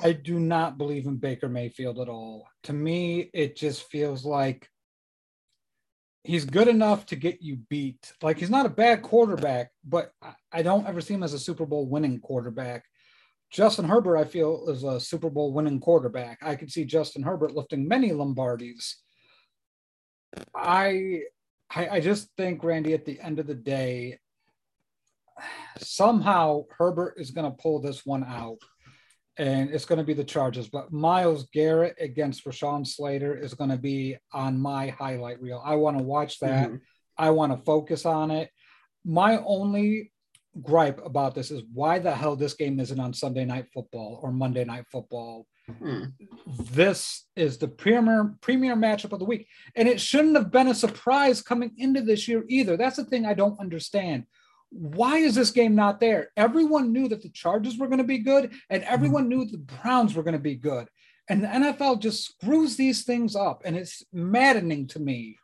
[0.00, 2.46] I do not believe in Baker Mayfield at all.
[2.64, 4.70] To me, it just feels like
[6.22, 8.12] he's good enough to get you beat.
[8.22, 10.12] Like he's not a bad quarterback, but
[10.52, 12.84] I don't ever see him as a Super Bowl winning quarterback.
[13.50, 16.38] Justin Herbert, I feel, is a Super Bowl winning quarterback.
[16.40, 18.94] I could see Justin Herbert lifting many Lombardis.
[20.54, 21.22] I
[21.74, 24.18] I, I just think, Randy, at the end of the day,
[25.78, 28.58] somehow Herbert is going to pull this one out
[29.36, 30.68] and it's going to be the Chargers.
[30.68, 35.62] But Myles Garrett against Rashawn Slater is going to be on my highlight reel.
[35.64, 36.68] I want to watch that.
[36.68, 36.76] Mm-hmm.
[37.16, 38.50] I want to focus on it.
[39.04, 40.12] My only
[40.62, 44.32] gripe about this is why the hell this game isn't on Sunday night football or
[44.32, 45.46] Monday night football
[45.76, 46.04] Hmm.
[46.46, 50.74] This is the premier premier matchup of the week, and it shouldn't have been a
[50.74, 52.76] surprise coming into this year either.
[52.76, 54.24] That's the thing I don't understand.
[54.70, 56.30] Why is this game not there?
[56.36, 60.14] Everyone knew that the Chargers were going to be good, and everyone knew the Browns
[60.14, 60.88] were going to be good.
[61.28, 65.38] And the NFL just screws these things up, and it's maddening to me.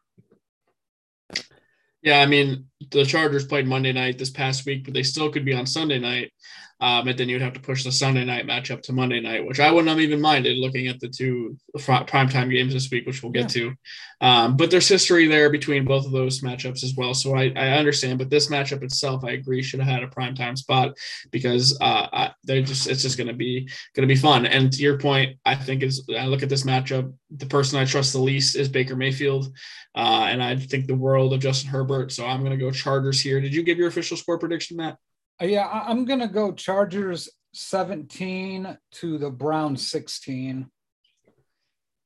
[2.03, 5.45] Yeah, I mean, the Chargers played Monday night this past week, but they still could
[5.45, 6.32] be on Sunday night.
[6.80, 9.61] Um, and then you'd have to push the Sunday night matchup to Monday night, which
[9.61, 13.32] I wouldn't have even minded looking at the two primetime games this week, which we'll
[13.32, 13.70] get yeah.
[13.70, 13.74] to.
[14.20, 17.14] Um, but there's history there between both of those matchups as well.
[17.14, 20.59] So I, I understand, but this matchup itself, I agree, should have had a primetime
[20.59, 20.97] spot
[21.30, 24.45] because uh, they're just it's just going to be going to be fun.
[24.45, 27.85] And to your point, I think is I look at this matchup, the person I
[27.85, 29.53] trust the least is Baker Mayfield,
[29.95, 32.12] uh, and I think the world of Justin Herbert.
[32.12, 33.41] So I'm going to go Chargers here.
[33.41, 34.97] Did you give your official score prediction, Matt?
[35.41, 40.70] Uh, yeah, I'm going to go Chargers 17 to the Browns 16.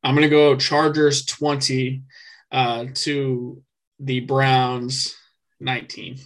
[0.04, 2.02] I'm going to go Chargers 20
[2.52, 3.62] uh, to
[3.98, 5.16] the Browns
[5.60, 6.14] 19.
[6.14, 6.20] Wow.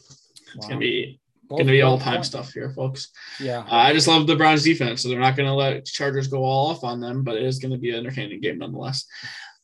[0.55, 3.09] It's going to be going to be all time stuff here, folks.
[3.38, 3.59] Yeah.
[3.59, 5.03] Uh, I just love the Browns defense.
[5.03, 7.59] So they're not going to let Chargers go all off on them, but it is
[7.59, 9.07] going to be an entertaining game nonetheless.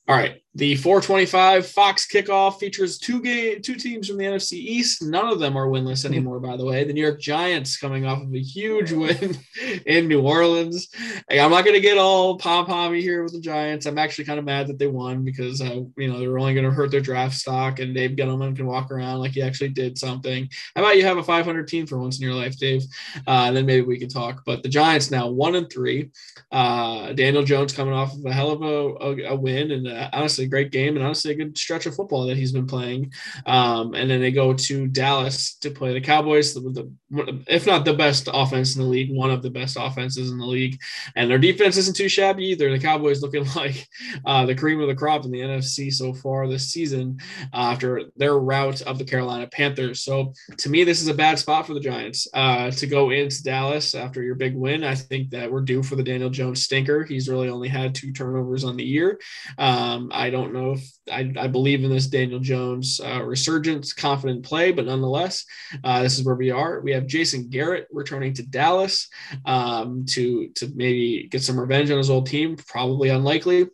[0.06, 5.02] All right, the 425 Fox kickoff features two game, two teams from the NFC East.
[5.02, 6.84] None of them are winless anymore, by the way.
[6.84, 9.36] The New York Giants coming off of a huge win
[9.86, 10.88] in New Orleans.
[11.30, 13.84] I'm not going to get all pom pommy here with the Giants.
[13.84, 16.64] I'm actually kind of mad that they won because uh, you know they're only going
[16.64, 19.98] to hurt their draft stock, and Dave Gettleman can walk around like he actually did
[19.98, 20.48] something.
[20.74, 22.84] How about you have a 500 team for once in your life, Dave?
[23.26, 24.42] Uh, then maybe we can talk.
[24.46, 26.10] But the Giants now one and three.
[26.50, 30.08] Uh, Daniel Jones coming off of a hell of a, a, a win, and uh,
[30.12, 32.66] honestly honestly a great game and honestly a good stretch of football that he's been
[32.66, 33.12] playing.
[33.46, 37.84] Um, and then they go to Dallas to play the Cowboys, the, the, if not
[37.84, 40.78] the best offense in the league, one of the best offenses in the league.
[41.16, 42.70] And their defense isn't too shabby either.
[42.70, 43.86] The Cowboys looking like
[44.24, 47.18] uh, the cream of the crop in the NFC so far this season
[47.52, 50.02] uh, after their rout of the Carolina Panthers.
[50.02, 53.42] So to me, this is a bad spot for the Giants uh, to go into
[53.42, 54.84] Dallas after your big win.
[54.84, 57.04] I think that we're due for the Daniel Jones stinker.
[57.04, 59.18] He's really only had two turnovers on the year.
[59.56, 64.44] Um, I don't know if I, I, believe in this Daniel Jones uh, resurgence, confident
[64.44, 65.44] play, but nonetheless,
[65.84, 66.80] uh, this is where we are.
[66.80, 69.08] We have Jason Garrett returning to Dallas
[69.44, 72.56] um, to to maybe get some revenge on his old team.
[72.56, 73.66] Probably unlikely.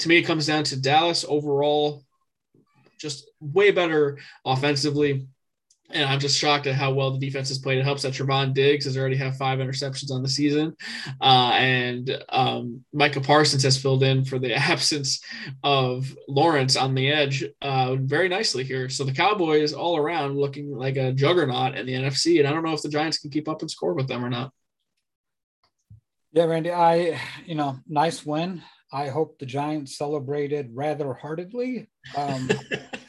[0.00, 2.04] To me, it comes down to Dallas overall,
[2.98, 5.26] just way better offensively
[5.90, 7.78] and I'm just shocked at how well the defense has played.
[7.78, 10.76] It helps that Trevon Diggs has already have five interceptions on the season,
[11.20, 15.22] uh, and um, Micah Parsons has filled in for the absence
[15.62, 18.88] of Lawrence on the edge uh, very nicely here.
[18.88, 22.64] So the Cowboys all around looking like a juggernaut in the NFC, and I don't
[22.64, 24.52] know if the Giants can keep up and score with them or not.
[26.32, 28.62] Yeah, Randy, I you know nice win.
[28.92, 31.88] I hope the Giants celebrated rather heartedly.
[32.16, 32.50] Um,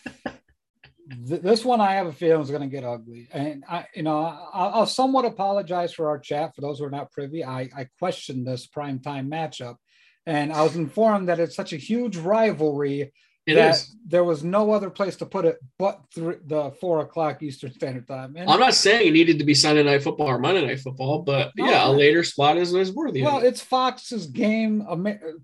[1.27, 4.03] th- this one I have a feeling is going to get ugly, and I, you
[4.03, 7.43] know, I'll, I'll, somewhat apologize for our chat for those who are not privy.
[7.43, 9.75] I, I questioned this prime time matchup,
[10.25, 13.11] and I was informed that it's such a huge rivalry
[13.45, 13.95] it that is.
[14.05, 18.07] there was no other place to put it but th- the four o'clock Eastern Standard
[18.07, 18.35] Time.
[18.35, 21.23] And I'm not saying it needed to be Sunday Night Football or Monday Night Football,
[21.23, 23.23] but yeah, a later spot is, is worthy.
[23.23, 24.85] Well, it's Fox's game,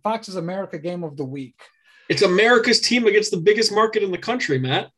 [0.04, 1.60] Fox's America game of the week.
[2.08, 4.92] It's America's team against the biggest market in the country, Matt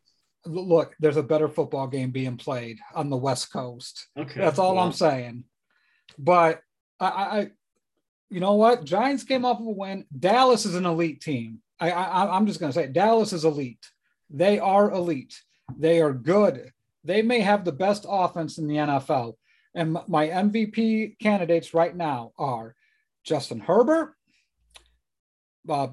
[0.47, 4.07] look, there's a better football game being played on the West Coast.
[4.17, 4.85] Okay, that's all well.
[4.85, 5.43] I'm saying.
[6.17, 6.61] But
[6.99, 7.51] I, I,
[8.29, 8.83] you know what?
[8.83, 10.05] Giants came off of a win.
[10.17, 11.59] Dallas is an elite team.
[11.79, 13.85] I, I I'm just going to say Dallas is elite.
[14.29, 15.39] They are elite.
[15.77, 16.71] They are good.
[17.03, 19.35] They may have the best offense in the NFL.
[19.75, 22.75] And my MVP candidates right now are
[23.23, 24.15] Justin Herbert,
[25.69, 25.87] uh,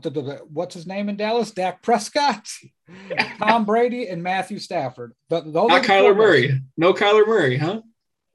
[0.52, 1.50] what's his name in Dallas?
[1.50, 2.48] Dak Prescott,
[3.38, 5.12] Tom Brady, and Matthew Stafford.
[5.28, 6.60] those Not Kyler Murray.
[6.76, 7.80] No Kyler Murray, huh?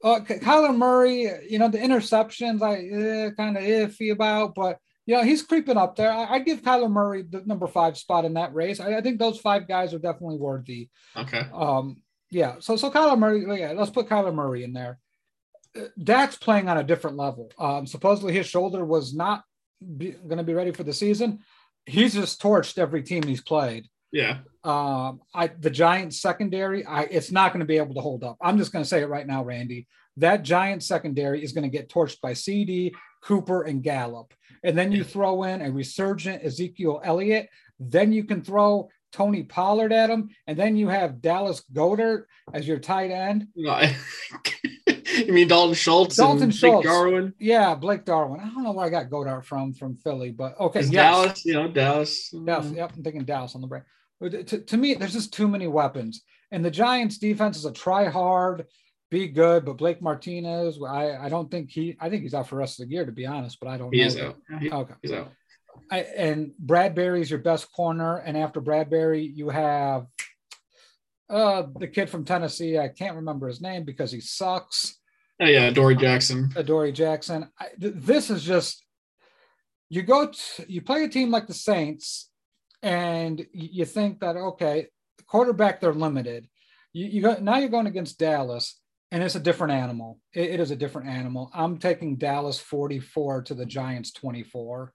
[0.02, 5.16] Uh, Kyler Murray, you know, the interceptions I eh, kind of iffy about, but you
[5.16, 6.12] know, he's creeping up there.
[6.12, 8.80] I, would give Kyler Murray the number five spot in that race.
[8.80, 10.88] I, I, think those five guys are definitely worthy.
[11.16, 11.42] Okay.
[11.52, 12.56] Um, yeah.
[12.60, 14.98] So, so Kyler Murray, yeah, let's put Kyler Murray in there.
[15.76, 17.50] Uh, Dak's playing on a different level.
[17.58, 19.42] Um, supposedly his shoulder was not
[19.80, 21.40] going to be ready for the season.
[21.86, 23.86] He's just torched every team he's played.
[24.12, 24.38] Yeah.
[24.64, 28.36] Um, I the Giants secondary, I it's not going to be able to hold up.
[28.40, 29.86] I'm just going to say it right now, Randy.
[30.16, 34.34] That Giants secondary is going to get torched by CD, Cooper, and Gallup.
[34.62, 37.48] And then you throw in a resurgent Ezekiel Elliott.
[37.78, 42.66] Then you can throw Tony Pollard at him, and then you have Dallas Goedert as
[42.66, 43.46] your tight end.
[43.56, 43.72] No,
[45.26, 46.16] you mean Dalton Schultz?
[46.16, 46.84] Dalton Schultz.
[46.84, 47.34] Blake Jarwin?
[47.38, 48.40] Yeah, Blake Jarwin.
[48.40, 50.80] I don't know where I got Goedert from from Philly, but okay.
[50.80, 50.90] Yes.
[50.90, 52.30] Dallas, you know, Dallas.
[52.34, 52.76] Mm.
[52.76, 52.92] yep.
[52.96, 53.82] I'm thinking Dallas on the brain.
[54.22, 56.22] To, to me, there's just too many weapons.
[56.52, 58.66] And the Giants defense is a try hard,
[59.10, 62.56] be good, but Blake Martinez, I, I don't think he I think he's out for
[62.56, 64.06] the rest of the year, to be honest, but I don't he know.
[64.06, 64.36] Is out.
[64.60, 64.94] He, okay.
[65.02, 65.32] He's out.
[65.90, 68.18] I, and Bradberry is your best corner.
[68.18, 70.06] And after Bradberry, you have
[71.28, 72.78] uh, the kid from Tennessee.
[72.78, 74.99] I can't remember his name because he sucks.
[75.40, 76.52] Oh, yeah, Adoree Jackson.
[76.54, 77.48] Uh, Dory Jackson.
[77.58, 78.84] I, th- this is just
[79.88, 82.30] you go to, you play a team like the Saints,
[82.82, 84.88] and you think that okay,
[85.26, 86.46] quarterback they're limited.
[86.92, 88.78] You, you go now you're going against Dallas,
[89.10, 90.18] and it's a different animal.
[90.34, 91.50] it, it is a different animal.
[91.54, 94.92] I'm taking Dallas 44 to the Giants 24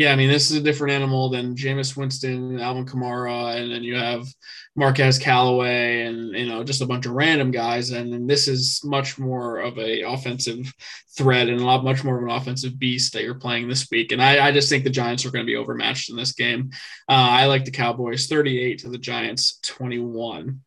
[0.00, 3.82] yeah, I mean, this is a different animal than Jameis Winston, Alvin Kamara, and then
[3.82, 4.26] you have
[4.74, 7.90] Marquez Callaway, and you know, just a bunch of random guys.
[7.90, 10.72] And this is much more of a offensive
[11.18, 14.12] threat and a lot much more of an offensive beast that you're playing this week.
[14.12, 16.70] And I, I just think the Giants are going to be overmatched in this game.
[17.06, 20.62] Uh, I like the Cowboys 38 to the Giants 21.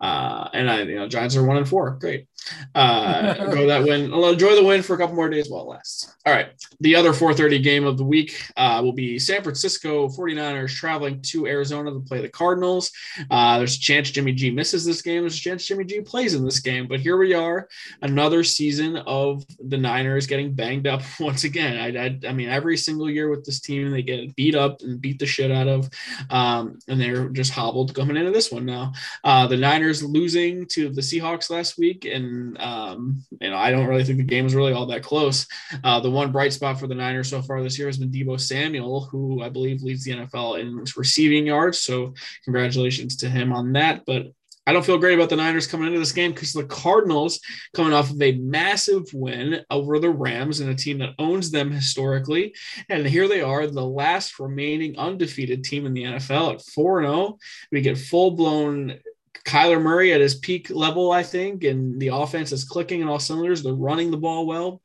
[0.00, 1.98] Uh, and I, you know, Giants are one and four.
[2.00, 2.28] Great.
[2.74, 4.12] Uh, go that win.
[4.12, 6.14] I'll enjoy the win for a couple more days while it lasts.
[6.26, 6.48] All right.
[6.80, 11.46] The other 4:30 game of the week uh, will be San Francisco 49ers traveling to
[11.46, 12.90] Arizona to play the Cardinals.
[13.30, 15.22] Uh, there's a chance Jimmy G misses this game.
[15.22, 16.86] There's a chance Jimmy G plays in this game.
[16.86, 17.68] But here we are,
[18.02, 21.78] another season of the Niners getting banged up once again.
[21.78, 25.00] I, I, I mean, every single year with this team, they get beat up and
[25.00, 25.88] beat the shit out of,
[26.30, 28.92] um, and they're just hobbled coming into this one now.
[29.22, 33.70] Uh, the Niners losing to the Seahawks last week and and um, you know I
[33.70, 35.46] don't really think the game is really all that close.
[35.82, 38.40] Uh, the one bright spot for the Niners so far this year has been Deebo
[38.40, 41.78] Samuel, who I believe leads the NFL in receiving yards.
[41.78, 44.04] So congratulations to him on that.
[44.06, 44.26] But
[44.66, 47.40] I don't feel great about the Niners coming into this game because the Cardinals
[47.74, 51.70] coming off of a massive win over the Rams and a team that owns them
[51.70, 52.54] historically.
[52.88, 57.38] And here they are, the last remaining undefeated team in the NFL at 4 0.
[57.72, 58.98] We get full blown
[59.44, 63.18] Kyler Murray at his peak level, I think, and the offense is clicking in all
[63.18, 63.62] cylinders.
[63.62, 64.80] They're running the ball well.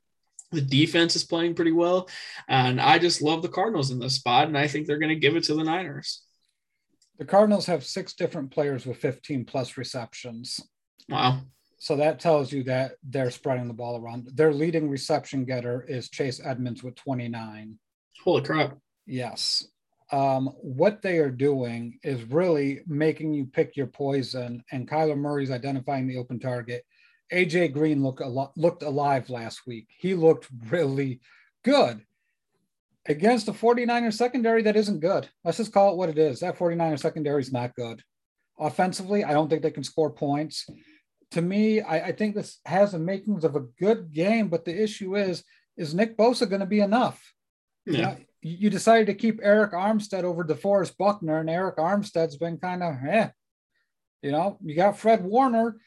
[0.52, 2.10] The defense is playing pretty well.
[2.48, 4.48] And I just love the Cardinals in this spot.
[4.48, 6.24] And I think they're going to give it to the Niners.
[7.20, 10.60] The Cardinals have six different players with 15 plus receptions.
[11.08, 11.42] Wow.
[11.78, 14.30] So that tells you that they're spreading the ball around.
[14.34, 17.78] Their leading reception getter is Chase Edmonds with 29.
[18.24, 18.78] Holy crap.
[19.06, 19.68] Yes.
[20.11, 25.52] Um, what they are doing is really making you pick your poison, and Kyler Murray's
[25.52, 26.84] identifying the open target.
[27.31, 29.88] AJ Green look a looked alive last week.
[29.98, 31.22] He looked really
[31.64, 32.02] good
[33.07, 35.30] against the 49er secondary that isn't good.
[35.44, 36.40] Let's just call it what it is.
[36.40, 38.03] That 49er secondary is not good.
[38.60, 40.68] Offensively, I don't think they can score points.
[41.31, 44.80] To me, I, I think this has the makings of a good game, but the
[44.80, 45.44] issue is,
[45.77, 47.34] is Nick Bosa going to be enough?
[47.86, 47.94] Yeah.
[47.94, 52.57] You, know, you decided to keep Arik Armstead over DeForest Buckner, and Arik Armstead's been
[52.57, 53.30] kind of, eh.
[54.22, 55.78] You know, you got Fred Warner,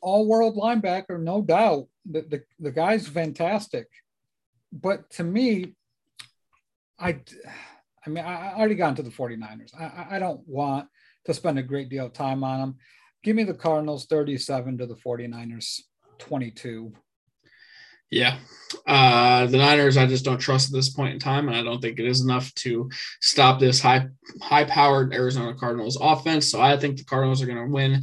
[0.00, 1.86] all world linebacker, no doubt.
[2.08, 3.86] The, the, the guy's fantastic.
[4.72, 5.74] But to me,
[6.98, 7.20] I,
[8.04, 9.74] I mean, I already got into the 49ers.
[9.78, 10.88] I, I don't want
[11.26, 12.76] to spend a great deal of time on them.
[13.22, 15.80] Give me the Cardinals 37 to the 49ers
[16.18, 16.92] 22.
[18.12, 18.36] Yeah.
[18.86, 21.80] Uh, the Niners, I just don't trust at this point in time, and I don't
[21.80, 22.90] think it is enough to
[23.20, 24.06] stop this high
[24.40, 26.50] high powered Arizona Cardinals offense.
[26.50, 28.02] So I think the Cardinals are going to win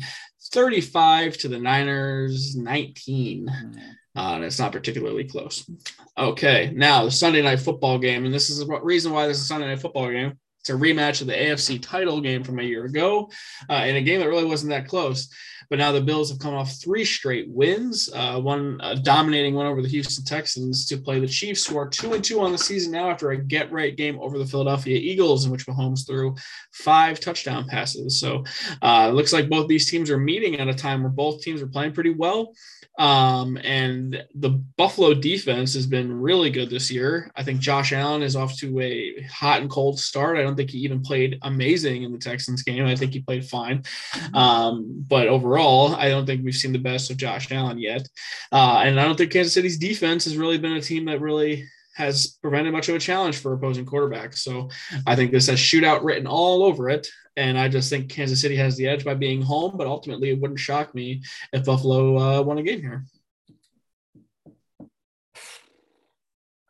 [0.52, 3.48] 35 to the Niners 19.
[3.48, 3.80] Mm-hmm.
[4.16, 5.70] Uh, and it's not particularly close.
[6.18, 9.44] Okay, now the Sunday night football game, and this is the reason why this is
[9.44, 10.40] a Sunday night football game.
[10.60, 13.30] It's a rematch of the AFC title game from a year ago,
[13.70, 15.30] uh, in a game that really wasn't that close.
[15.70, 19.68] But now the Bills have come off three straight wins, uh, one uh, dominating one
[19.68, 22.58] over the Houston Texans to play the Chiefs, who are two and two on the
[22.58, 26.36] season now after a get right game over the Philadelphia Eagles, in which Mahomes threw
[26.72, 28.20] five touchdown passes.
[28.20, 28.44] So
[28.82, 31.62] uh, it looks like both these teams are meeting at a time where both teams
[31.62, 32.54] are playing pretty well.
[32.98, 37.32] Um, and the Buffalo defense has been really good this year.
[37.34, 40.38] I think Josh Allen is off to a hot and cold start.
[40.38, 42.86] I don't think he even played amazing in the Texans game.
[42.86, 43.84] I think he played fine.
[43.84, 44.36] Mm-hmm.
[44.36, 48.08] Um, but overall, I don't think we've seen the best of Josh Allen yet.
[48.52, 51.68] Uh, and I don't think Kansas City's defense has really been a team that really
[51.96, 54.40] has prevented much of a challenge for opposing quarterbacks.
[54.40, 54.70] So
[55.06, 57.08] I think this has shootout written all over it.
[57.36, 60.40] And I just think Kansas City has the edge by being home, but ultimately it
[60.40, 61.22] wouldn't shock me
[61.54, 63.06] if Buffalo uh, won a game here.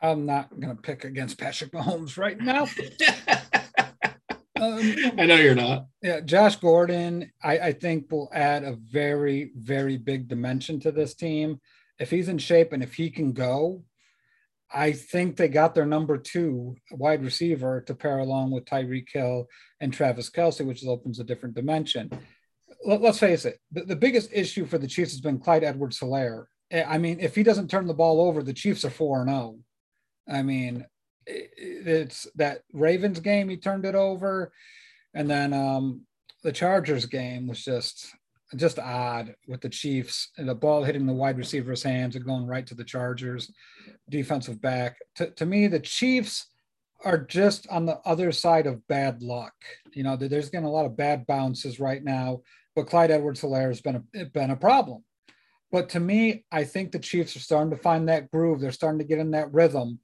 [0.01, 2.67] I'm not going to pick against Patrick Mahomes right now.
[4.61, 5.87] um, I know you're not.
[6.01, 11.15] Yeah, Josh Gordon, I, I think will add a very, very big dimension to this
[11.15, 11.59] team.
[11.99, 13.83] If he's in shape and if he can go,
[14.71, 19.47] I think they got their number two wide receiver to pair along with Tyreek Hill
[19.79, 22.11] and Travis Kelce, which opens a different dimension.
[22.85, 25.99] Let, us face it, the, the, biggest issue for the Chiefs has been Clyde Edwards
[25.99, 26.45] Helaire.
[26.71, 29.57] I mean, if he doesn't turn the ball over, the Chiefs are 4 0.
[30.31, 30.85] I mean,
[31.29, 34.51] it's that Ravens game, he turned it over.
[35.13, 36.01] And then um,
[36.43, 38.13] the Chargers game was just
[38.55, 42.47] just odd with the Chiefs and the ball hitting the wide receiver's hands and going
[42.47, 43.51] right to the Chargers
[44.09, 44.97] defensive back.
[45.17, 46.47] To, to me, the Chiefs
[47.05, 49.53] are just on the other side of bad luck.
[49.93, 52.41] You know, there's getting a lot of bad bounces right now,
[52.75, 55.03] but Clyde Edwards Helaire has been a, been a problem.
[55.71, 58.59] But to me, I think the Chiefs are starting to find that groove.
[58.59, 59.99] They're starting to get in that rhythm.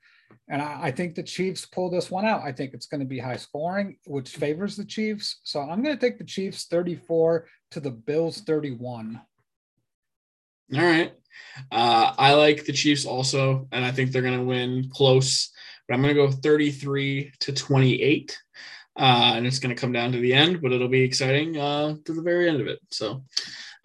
[0.48, 2.44] And I, I think the Chiefs pull this one out.
[2.44, 5.40] I think it's going to be high scoring, which favors the Chiefs.
[5.44, 9.22] So I'm going to take the Chiefs 34 to the Bills 31.
[10.74, 11.14] All right.
[11.72, 15.52] Uh, I like the Chiefs also, and I think they're going to win close,
[15.88, 18.40] but I'm going to go 33 to 28.
[18.98, 21.96] Uh, and it's going to come down to the end, but it'll be exciting uh,
[22.06, 22.80] to the very end of it.
[22.92, 23.26] So,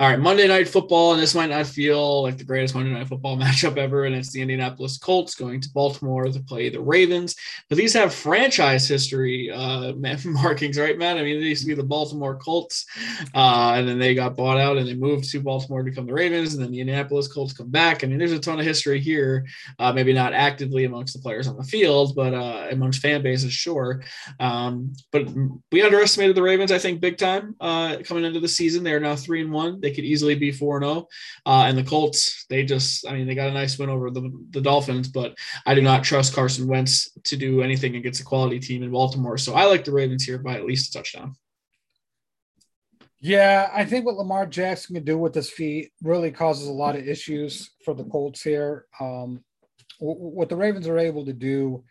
[0.01, 3.07] all right, Monday Night Football, and this might not feel like the greatest Monday Night
[3.07, 7.37] Football matchup ever, and it's the Indianapolis Colts going to Baltimore to play the Ravens.
[7.69, 9.93] But these have franchise history uh,
[10.25, 11.19] markings, right, Matt?
[11.19, 12.87] I mean, they used to be the Baltimore Colts,
[13.35, 16.15] uh, and then they got bought out and they moved to Baltimore to become the
[16.15, 18.03] Ravens, and then the Indianapolis Colts come back.
[18.03, 19.45] I mean, there's a ton of history here,
[19.79, 23.53] uh, maybe not actively amongst the players on the field, but uh, amongst fan bases,
[23.53, 24.03] sure.
[24.39, 25.29] Um, but
[25.71, 28.83] we underestimated the Ravens, I think, big time uh, coming into the season.
[28.83, 29.79] They are now three and one.
[29.79, 31.09] They they could easily be 4 0.
[31.45, 34.31] Uh, and the Colts, they just, I mean, they got a nice win over the,
[34.51, 35.37] the Dolphins, but
[35.67, 39.39] I do not trust Carson Wentz to do anything against a quality team in Baltimore.
[39.39, 41.35] So I like the Ravens here by at least a touchdown.
[43.23, 46.97] Yeah, I think what Lamar Jackson can do with his feet really causes a lot
[46.97, 48.87] of issues for the Colts here.
[48.99, 49.45] Um,
[49.99, 51.85] what the Ravens are able to do,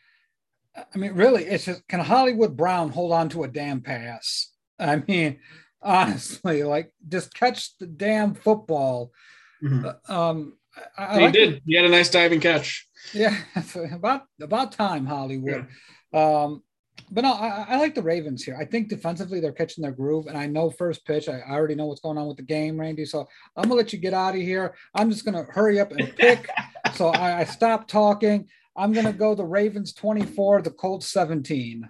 [0.75, 4.51] I mean, really, it's just can Hollywood Brown hold on to a damn pass?
[4.79, 5.39] I mean,
[5.81, 9.11] honestly, like just catch the damn football.
[9.63, 9.85] Mm-hmm.
[9.85, 10.57] Uh, um,
[10.97, 11.53] I, I he like did.
[11.55, 12.87] The, he had a nice diving catch.
[13.13, 13.35] Yeah,
[13.91, 15.67] about about time, Hollywood.
[16.13, 16.43] Yeah.
[16.43, 16.63] Um,
[17.11, 18.57] but no, I, I, like the Ravens here.
[18.59, 21.27] I think defensively they're catching their groove, and I know first pitch.
[21.27, 23.05] I, I already know what's going on with the game, Randy.
[23.05, 24.75] So I'm gonna let you get out of here.
[24.93, 26.47] I'm just gonna hurry up and pick.
[26.93, 28.47] so I, I stop talking.
[28.75, 31.89] I'm gonna go the Ravens 24, the Colts 17.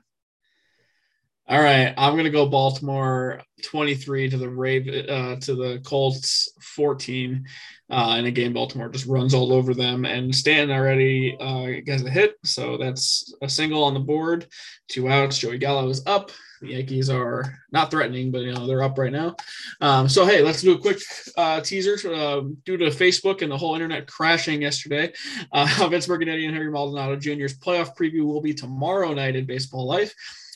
[1.50, 7.44] All right, I'm gonna go Baltimore 23 to the Raven uh, to the Colts 14
[7.90, 8.54] uh, in a game.
[8.54, 13.34] Baltimore just runs all over them, and Stan already uh, gets a hit, so that's
[13.42, 14.46] a single on the board.
[14.90, 15.40] Two outs.
[15.40, 16.30] Joey Gallo is up.
[16.62, 19.36] The Yankees are not threatening, but you know they're up right now.
[19.82, 21.00] Um, so hey, let's do a quick
[21.36, 25.12] uh, teaser uh, due to Facebook and the whole internet crashing yesterday.
[25.52, 29.88] Uh, Vince Mercadetti and Harry Maldonado Jr.'s playoff preview will be tomorrow night in Baseball
[29.88, 30.14] Life.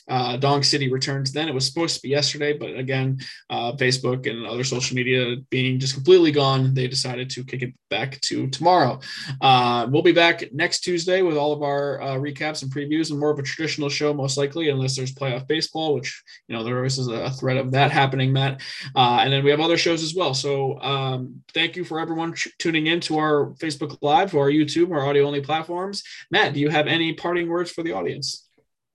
[0.08, 1.48] Uh, Dong City returns then.
[1.48, 3.18] It was supposed to be yesterday, but again,
[3.48, 7.72] uh, Facebook and other social media being just completely gone, they decided to kick it
[7.88, 9.00] back to tomorrow.
[9.40, 13.18] Uh, we'll be back next Tuesday with all of our uh, recaps and previews and
[13.18, 16.76] more of a traditional show, most likely, unless there's playoff baseball, which, you know, there
[16.76, 18.60] always is a threat of that happening, Matt.
[18.94, 20.34] Uh, and then we have other shows as well.
[20.34, 24.90] So um, thank you for everyone tuning in to our Facebook Live, or our YouTube,
[24.90, 26.02] our audio only platforms.
[26.30, 28.43] Matt, do you have any parting words for the audience?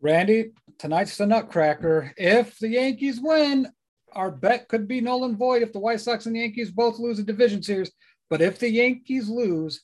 [0.01, 2.13] Randy, tonight's the Nutcracker.
[2.17, 3.67] If the Yankees win,
[4.13, 6.99] our bet could be null and void if the White Sox and the Yankees both
[6.99, 7.91] lose a division series.
[8.29, 9.81] But if the Yankees lose,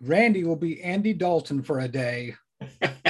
[0.00, 2.34] Randy will be Andy Dalton for a day.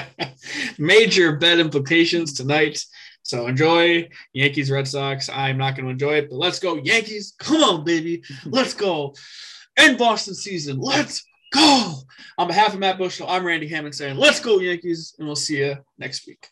[0.78, 2.85] Major bet implications tonight.
[3.23, 5.28] So enjoy Yankees Red Sox.
[5.28, 7.35] I'm not going to enjoy it, but let's go Yankees.
[7.39, 8.23] Come on, baby.
[8.44, 9.14] Let's go.
[9.77, 10.81] End Boston season.
[10.81, 11.99] Let's go.
[12.39, 15.59] On behalf of Matt Bushnell, I'm Randy Hammond saying, let's go Yankees, and we'll see
[15.59, 16.49] you next week.